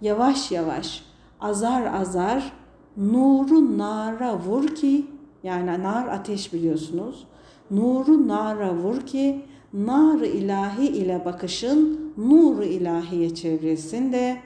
Yavaş 0.01 0.51
yavaş, 0.51 1.03
azar 1.41 1.85
azar 1.85 2.51
nuru 2.97 3.77
nara 3.77 4.39
vur 4.39 4.75
ki, 4.75 5.05
yani 5.43 5.83
nar 5.83 6.07
ateş 6.07 6.53
biliyorsunuz. 6.53 7.27
Nuru 7.71 8.27
nara 8.27 8.73
vur 8.75 9.01
ki, 9.01 9.45
nar 9.75 10.19
ilahi 10.19 10.87
ile 10.87 11.25
bakışın 11.25 12.13
nur 12.17 12.63
ilahiye 12.63 13.35
çevrilsin 13.35 14.13
de 14.13 14.37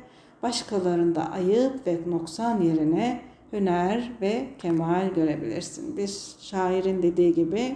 başkalarında 0.44 1.32
ayıp 1.32 1.88
ve 1.88 1.98
noksan 2.08 2.62
yerine 2.62 3.22
hüner 3.54 4.12
ve 4.22 4.48
kemal 4.60 5.14
görebilirsin. 5.14 5.98
Bir 5.98 6.10
şairin 6.40 7.04
dediği 7.04 7.34
gibi 7.34 7.76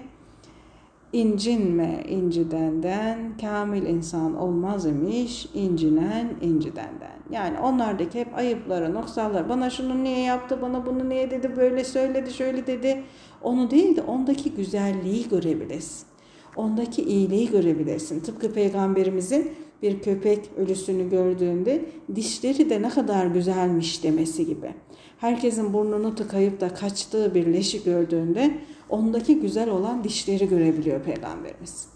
incinme 1.14 2.04
incidenden, 2.10 3.38
kamil 3.42 3.84
insan 3.84 4.36
olmaz 4.36 4.86
imiş, 4.86 5.48
incinen 5.54 6.30
incidenden. 6.42 7.14
Yani 7.32 7.60
onlardaki 7.60 8.20
hep 8.20 8.38
ayıpları, 8.38 8.94
noksanları, 8.94 9.50
bana 9.50 9.70
şunu 9.70 10.04
niye 10.04 10.20
yaptı, 10.20 10.62
bana 10.62 10.86
bunu 10.86 11.10
niye 11.10 11.32
dedi, 11.32 11.56
böyle 11.56 11.84
söyledi, 11.84 12.34
şöyle 12.34 12.68
dedi. 12.68 13.04
Onu 13.42 13.72
değil 13.72 13.96
de 13.96 14.02
ondaki 14.02 14.52
güzelliği 14.52 15.30
görebilirsin. 15.30 16.13
Ondaki 16.56 17.04
iyiliği 17.04 17.50
görebilirsin. 17.50 18.20
Tıpkı 18.20 18.54
peygamberimizin 18.54 19.52
bir 19.82 20.02
köpek 20.02 20.50
ölüsünü 20.58 21.10
gördüğünde 21.10 21.86
dişleri 22.16 22.70
de 22.70 22.82
ne 22.82 22.90
kadar 22.90 23.26
güzelmiş 23.26 24.04
demesi 24.04 24.46
gibi. 24.46 24.74
Herkesin 25.18 25.74
burnunu 25.74 26.16
tıkayıp 26.16 26.62
da 26.62 26.74
kaçtığı 26.74 27.36
bir 27.36 27.54
leşi 27.54 27.84
gördüğünde 27.84 28.58
ondaki 28.90 29.40
güzel 29.40 29.70
olan 29.70 30.04
dişleri 30.04 30.50
görebiliyor 30.50 31.04
peygamberimiz. 31.04 31.88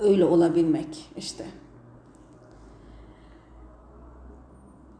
Öyle 0.00 0.24
olabilmek 0.24 1.10
işte. 1.16 1.44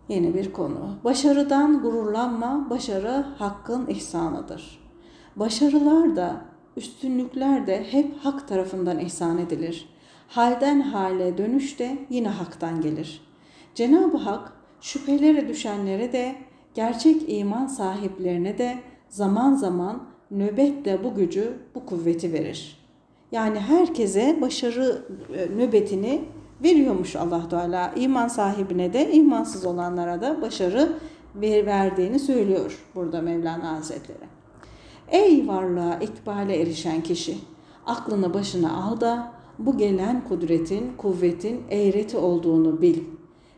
Yeni 0.08 0.34
bir 0.34 0.52
konu. 0.52 0.96
Başarıdan 1.04 1.82
gururlanma, 1.82 2.66
başarı 2.70 3.26
hakkın 3.38 3.86
ihsanıdır. 3.86 4.82
Başarılar 5.36 6.16
da, 6.16 6.44
üstünlükler 6.76 7.66
de 7.66 7.84
hep 7.90 8.16
hak 8.16 8.48
tarafından 8.48 8.98
ihsan 8.98 9.38
edilir. 9.38 9.88
Halden 10.28 10.80
hale 10.80 11.38
dönüş 11.38 11.78
de 11.78 11.98
yine 12.10 12.28
haktan 12.28 12.80
gelir. 12.80 13.20
Cenab-ı 13.74 14.16
Hak 14.16 14.52
şüphelere 14.80 15.48
düşenlere 15.48 16.12
de, 16.12 16.34
gerçek 16.74 17.22
iman 17.28 17.66
sahiplerine 17.66 18.58
de 18.58 18.78
zaman 19.08 19.54
zaman 19.54 20.02
nöbetle 20.30 21.04
bu 21.04 21.14
gücü, 21.14 21.52
bu 21.74 21.86
kuvveti 21.86 22.32
verir. 22.32 22.82
Yani 23.32 23.58
herkese 23.58 24.38
başarı 24.40 25.02
e, 25.36 25.56
nöbetini 25.56 26.24
veriyormuş 26.62 27.16
Allah 27.16 27.48
Teala. 27.48 27.92
İman 27.96 28.28
sahibine 28.28 28.92
de 28.92 29.12
imansız 29.12 29.66
olanlara 29.66 30.20
da 30.20 30.42
başarı 30.42 30.92
verdiğini 31.40 32.18
söylüyor 32.18 32.84
burada 32.94 33.22
Mevlana 33.22 33.76
Hazretleri. 33.76 34.41
Ey 35.12 35.48
varlığa 35.48 35.94
ikbale 35.94 36.56
erişen 36.56 37.02
kişi, 37.02 37.38
aklını 37.86 38.34
başına 38.34 38.84
al 38.84 39.00
da 39.00 39.32
bu 39.58 39.78
gelen 39.78 40.24
kudretin, 40.28 40.92
kuvvetin 40.96 41.62
eğreti 41.70 42.16
olduğunu 42.16 42.82
bil. 42.82 42.98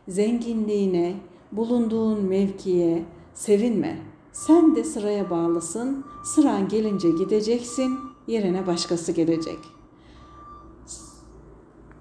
Zenginliğine, 0.07 1.13
bulunduğun 1.51 2.23
mevkiye 2.23 3.05
sevinme. 3.33 3.99
Sen 4.31 4.75
de 4.75 4.83
sıraya 4.83 5.29
bağlısın. 5.29 6.05
Sıran 6.23 6.67
gelince 6.67 7.09
gideceksin, 7.09 7.99
yerine 8.27 8.67
başkası 8.67 9.11
gelecek. 9.11 9.59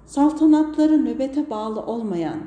Saltanatları 0.06 1.04
nöbete 1.04 1.50
bağlı 1.50 1.80
olmayan, 1.80 2.38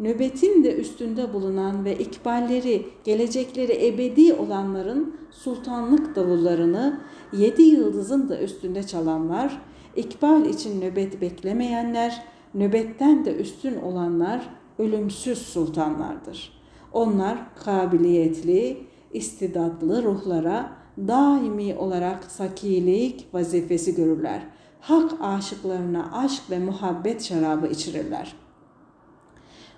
nöbetin 0.00 0.64
de 0.64 0.76
üstünde 0.76 1.32
bulunan 1.32 1.84
ve 1.84 1.98
ikballeri, 1.98 2.86
gelecekleri 3.04 3.86
ebedi 3.86 4.34
olanların 4.34 5.16
sultanlık 5.30 6.16
davullarını 6.16 7.00
yedi 7.32 7.62
yıldızın 7.62 8.28
da 8.28 8.40
üstünde 8.40 8.82
çalanlar, 8.82 9.62
ikbal 9.96 10.46
için 10.46 10.80
nöbet 10.80 11.20
beklemeyenler, 11.20 12.22
nöbetten 12.54 13.24
de 13.24 13.36
üstün 13.36 13.76
olanlar 13.76 14.48
ölümsüz 14.78 15.38
sultanlardır. 15.38 16.52
Onlar 16.92 17.38
kabiliyetli, 17.64 18.78
istidatlı 19.12 20.02
ruhlara 20.02 20.72
daimi 20.98 21.74
olarak 21.74 22.24
sakilik 22.24 23.26
vazifesi 23.32 23.94
görürler. 23.94 24.42
Hak 24.80 25.12
aşıklarına 25.20 26.10
aşk 26.12 26.42
ve 26.50 26.58
muhabbet 26.58 27.22
şarabı 27.22 27.66
içirirler. 27.66 28.43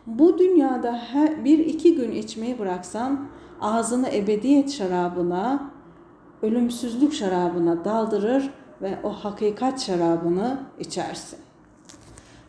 Bu 0.07 0.39
dünyada 0.39 0.93
her, 0.93 1.45
bir 1.45 1.59
iki 1.59 1.95
gün 1.95 2.13
içmeyi 2.13 2.59
bıraksan 2.59 3.29
ağzını 3.61 4.09
ebediyet 4.09 4.71
şarabına, 4.73 5.71
ölümsüzlük 6.43 7.13
şarabına 7.15 7.85
daldırır 7.85 8.51
ve 8.83 8.99
o 9.03 9.11
hakikat 9.11 9.81
şarabını 9.81 10.61
içersin. 10.79 11.39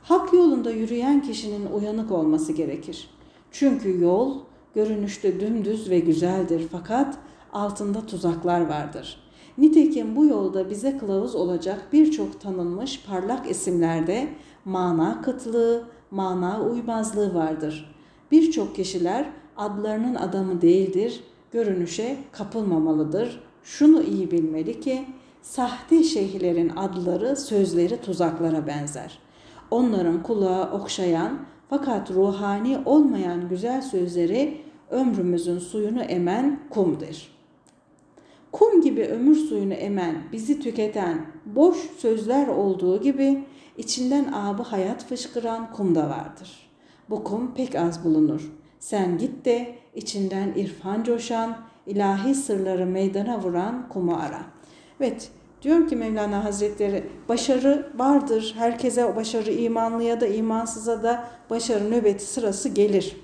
Hak 0.04 0.34
yolunda 0.34 0.72
yürüyen 0.72 1.22
kişinin 1.22 1.66
uyanık 1.66 2.12
olması 2.12 2.54
gerekir. 2.54 3.10
Çünkü 3.52 4.02
yol 4.02 4.38
görünüşte 4.76 5.40
dümdüz 5.40 5.90
ve 5.90 6.00
güzeldir 6.00 6.68
fakat 6.72 7.18
altında 7.54 8.06
tuzaklar 8.06 8.70
vardır. 8.70 9.28
Nitekim 9.58 10.16
bu 10.16 10.26
yolda 10.26 10.70
bize 10.70 10.98
kılavuz 10.98 11.36
olacak 11.36 11.88
birçok 11.94 12.42
tanınmış 12.42 13.04
parlak 13.08 13.50
isimlerde 13.50 14.28
mana 14.66 15.22
kıtlığı, 15.22 15.84
mana 16.12 16.62
uymazlığı 16.62 17.34
vardır. 17.34 17.96
Birçok 18.32 18.76
kişiler 18.76 19.30
adlarının 19.58 20.16
adamı 20.16 20.62
değildir 20.62 21.24
görünüşe 21.52 22.18
kapılmamalıdır. 22.32 23.44
Şunu 23.64 24.04
iyi 24.04 24.32
bilmeli 24.32 24.80
ki 24.80 25.06
sahte 25.42 26.04
şeyhlerin 26.04 26.70
adları, 26.70 27.36
sözleri 27.36 28.02
tuzaklara 28.02 28.68
benzer. 28.68 29.20
Onların 29.72 30.24
kulağı 30.24 30.72
okşayan 30.72 31.40
fakat 31.70 32.12
ruhani 32.12 32.78
olmayan 32.86 33.50
güzel 33.50 33.82
sözleri 33.82 34.62
ömrümüzün 34.90 35.60
suyunu 35.60 36.02
emen 36.02 36.60
kumdur. 36.70 37.32
Kum 38.52 38.82
gibi 38.82 39.06
ömür 39.06 39.36
suyunu 39.36 39.74
emen, 39.74 40.16
bizi 40.32 40.60
tüketen 40.60 41.26
boş 41.46 41.78
sözler 41.78 42.48
olduğu 42.48 43.02
gibi 43.02 43.44
içinden 43.78 44.34
abı 44.34 44.64
hayat 44.64 45.06
fışkıran 45.06 45.74
kum 45.74 45.96
da 45.96 46.10
vardır. 46.10 46.70
Bu 47.10 47.24
kum 47.24 47.54
pek 47.54 47.76
az 47.76 48.06
bulunur. 48.06 48.52
Sen 48.80 49.18
git 49.18 49.46
de 49.46 49.76
içinden 49.96 50.54
irfan 50.56 51.04
coşan, 51.04 51.58
ilahi 51.86 52.36
sırları 52.36 52.86
meydana 52.86 53.40
vuran 53.40 53.90
kumu 53.90 54.16
ara. 54.16 54.42
Evet, 55.00 55.32
diyor 55.62 55.88
ki 55.88 55.96
Mevlana 55.96 56.44
Hazretleri, 56.44 57.04
başarı 57.30 57.92
vardır. 57.96 58.56
Herkese 58.58 59.16
başarı 59.16 59.52
imanlıya 59.52 60.22
da 60.22 60.28
imansıza 60.28 61.04
da 61.04 61.28
başarı 61.50 61.92
nöbeti 61.92 62.26
sırası 62.26 62.70
gelir. 62.70 63.18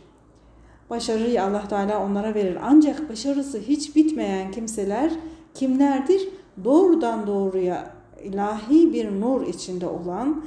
Başarıyı 0.90 1.44
Allah 1.44 1.68
Teala 1.68 2.06
onlara 2.06 2.36
verir. 2.36 2.58
Ancak 2.64 3.10
başarısı 3.10 3.60
hiç 3.60 3.96
bitmeyen 3.96 4.52
kimseler 4.52 5.12
kimlerdir? 5.54 6.30
Doğrudan 6.64 7.28
doğruya 7.28 8.03
ilahi 8.24 8.94
bir 8.94 9.22
nur 9.22 9.48
içinde 9.48 9.88
olan, 9.88 10.44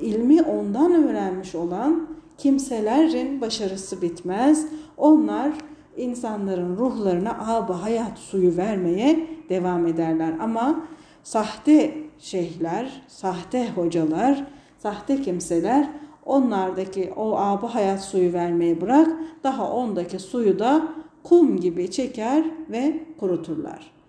ilmi 0.00 0.42
ondan 0.42 0.92
öğrenmiş 0.92 1.54
olan 1.54 2.08
kimselerin 2.38 3.40
başarısı 3.40 4.02
bitmez. 4.02 4.66
Onlar 4.96 5.52
insanların 5.96 6.76
ruhlarına 6.76 7.36
abı 7.48 7.72
hayat 7.72 8.18
suyu 8.18 8.56
vermeye 8.56 9.26
devam 9.48 9.86
ederler. 9.86 10.34
Ama 10.40 10.84
sahte 11.22 11.94
şeyhler, 12.18 13.02
sahte 13.08 13.70
hocalar, 13.70 14.46
sahte 14.78 15.22
kimseler 15.22 15.88
onlardaki 16.26 17.12
o 17.16 17.38
abı 17.38 17.66
hayat 17.66 18.00
suyu 18.00 18.32
vermeyi 18.32 18.80
bırak, 18.80 19.08
daha 19.44 19.72
ondaki 19.72 20.18
suyu 20.18 20.58
da 20.58 20.88
kum 21.22 21.60
gibi 21.60 21.90
çeker 21.90 22.44
ve 22.70 23.00
kuruturlar. 23.20 24.01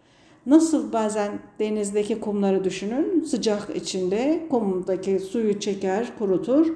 Nasıl 0.45 0.93
bazen 0.93 1.32
denizdeki 1.60 2.19
kumları 2.19 2.63
düşünün, 2.63 3.23
sıcak 3.23 3.75
içinde 3.75 4.47
kumdaki 4.49 5.19
suyu 5.19 5.60
çeker, 5.60 6.12
kurutur. 6.19 6.67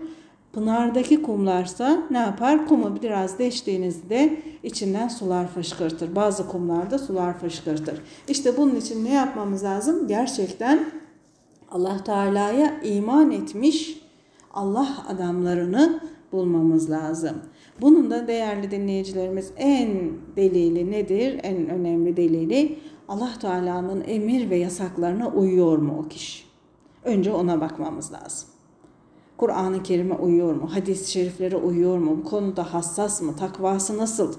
Pınardaki 0.53 1.21
kumlarsa 1.21 2.03
ne 2.11 2.17
yapar? 2.17 2.67
Kumu 2.67 3.01
biraz 3.01 3.39
deştiğinizde 3.39 4.37
içinden 4.63 5.07
sular 5.07 5.47
fışkırtır. 5.47 6.15
Bazı 6.15 6.47
kumlarda 6.47 6.99
sular 6.99 7.39
fışkırtır. 7.39 8.01
İşte 8.27 8.57
bunun 8.57 8.75
için 8.75 9.05
ne 9.05 9.13
yapmamız 9.13 9.63
lazım? 9.63 10.07
Gerçekten 10.07 10.91
Allah 11.71 12.03
Teala'ya 12.03 12.81
iman 12.83 13.31
etmiş 13.31 14.01
Allah 14.53 15.05
adamlarını 15.07 15.99
bulmamız 16.31 16.89
lazım. 16.89 17.35
Bunun 17.81 18.11
da 18.11 18.27
değerli 18.27 18.71
dinleyicilerimiz 18.71 19.51
en 19.57 19.89
delili 20.35 20.91
nedir? 20.91 21.39
En 21.43 21.69
önemli 21.69 22.17
delili 22.17 22.79
Allah 23.07 23.31
Teala'nın 23.41 24.03
emir 24.07 24.49
ve 24.49 24.55
yasaklarına 24.55 25.29
uyuyor 25.29 25.77
mu 25.77 26.03
o 26.05 26.07
kişi? 26.07 26.43
Önce 27.03 27.33
ona 27.33 27.61
bakmamız 27.61 28.13
lazım. 28.13 28.49
Kur'an-ı 29.37 29.83
Kerim'e 29.83 30.15
uyuyor 30.15 30.53
mu? 30.53 30.69
Hadis-i 30.73 31.11
şeriflere 31.11 31.55
uyuyor 31.55 31.97
mu? 31.97 32.17
Bu 32.17 32.29
konuda 32.29 32.73
hassas 32.73 33.21
mı? 33.21 33.35
Takvası 33.35 33.97
nasıl? 33.97 34.33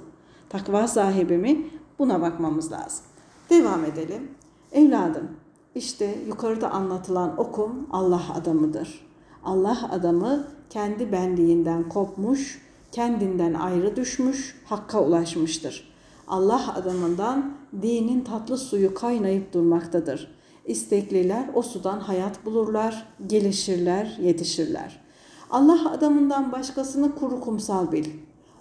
Takva 0.49 0.89
sahibi 0.89 1.39
mi? 1.39 1.67
Buna 1.99 2.21
bakmamız 2.21 2.73
lazım. 2.73 3.05
Devam 3.51 3.85
edelim. 3.85 4.29
Evladım, 4.73 5.29
işte 5.75 6.19
yukarıda 6.27 6.71
anlatılan 6.71 7.41
okum 7.41 7.87
Allah 7.91 8.23
adamıdır. 8.35 9.07
Allah 9.45 9.89
adamı 9.93 10.47
kendi 10.71 11.13
benliğinden 11.13 11.89
kopmuş, 11.89 12.63
kendinden 12.93 13.55
ayrı 13.55 13.97
düşmüş, 13.97 14.63
hakka 14.65 15.03
ulaşmıştır. 15.05 15.93
Allah 16.29 16.75
adamından 16.75 17.53
dinin 17.83 18.21
tatlı 18.21 18.59
suyu 18.59 18.95
kaynayıp 18.95 19.53
durmaktadır. 19.53 20.35
İstekliler 20.67 21.51
o 21.55 21.62
sudan 21.62 22.01
hayat 22.01 22.45
bulurlar, 22.45 23.07
gelişirler, 23.27 24.19
yetişirler. 24.23 25.01
Allah 25.51 25.91
adamından 25.91 26.53
başkasını 26.53 27.14
kuru 27.14 27.41
kumsal 27.41 27.93
bil. 27.93 28.07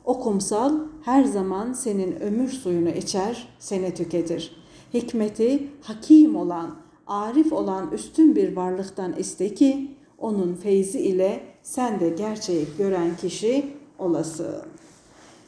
O 0.05 0.19
kumsal 0.19 0.73
her 1.01 1.23
zaman 1.23 1.73
senin 1.73 2.19
ömür 2.19 2.49
suyunu 2.49 2.89
içer, 2.89 3.47
seni 3.59 3.93
tüketir. 3.93 4.55
Hikmeti 4.93 5.69
hakim 5.81 6.35
olan, 6.35 6.75
arif 7.07 7.53
olan 7.53 7.91
üstün 7.91 8.35
bir 8.35 8.55
varlıktan 8.55 9.13
iste 9.13 9.53
ki 9.53 9.97
onun 10.17 10.55
feyzi 10.55 10.99
ile 10.99 11.43
sen 11.63 11.99
de 11.99 12.09
gerçeği 12.09 12.67
gören 12.77 13.17
kişi 13.17 13.73
olasın. 13.99 14.76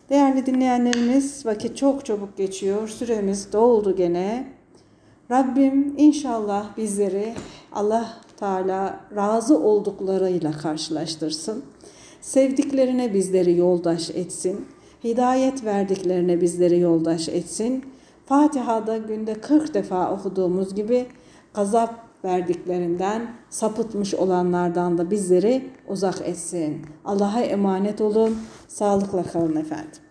Değerli 0.09 0.45
dinleyenlerimiz 0.45 1.45
vakit 1.45 1.77
çok 1.77 2.05
çabuk 2.05 2.37
geçiyor. 2.37 2.87
Süremiz 2.87 3.53
doldu 3.53 3.95
gene. 3.95 4.47
Rabbim 5.31 5.93
inşallah 5.97 6.77
bizleri 6.77 7.33
Allah 7.71 8.13
Teala 8.39 8.99
razı 9.15 9.59
olduklarıyla 9.59 10.51
karşılaştırsın. 10.51 11.63
Sevdiklerine 12.21 13.13
bizleri 13.13 13.57
yoldaş 13.57 14.09
etsin. 14.09 14.65
Hidayet 15.03 15.65
verdiklerine 15.65 16.41
bizleri 16.41 16.79
yoldaş 16.79 17.29
etsin. 17.29 17.85
Fatiha'da 18.25 18.97
günde 18.97 19.33
40 19.33 19.73
defa 19.73 20.11
okuduğumuz 20.11 20.75
gibi 20.75 21.05
gazap 21.53 22.08
verdiklerinden 22.23 23.31
sapıtmış 23.49 24.13
olanlardan 24.13 24.97
da 24.97 25.11
bizleri 25.11 25.69
uzak 25.87 26.21
etsin. 26.21 26.85
Allah'a 27.05 27.41
emanet 27.41 28.01
olun. 28.01 28.37
Sağlıkla 28.67 29.23
kalın 29.23 29.55
efendim. 29.55 30.08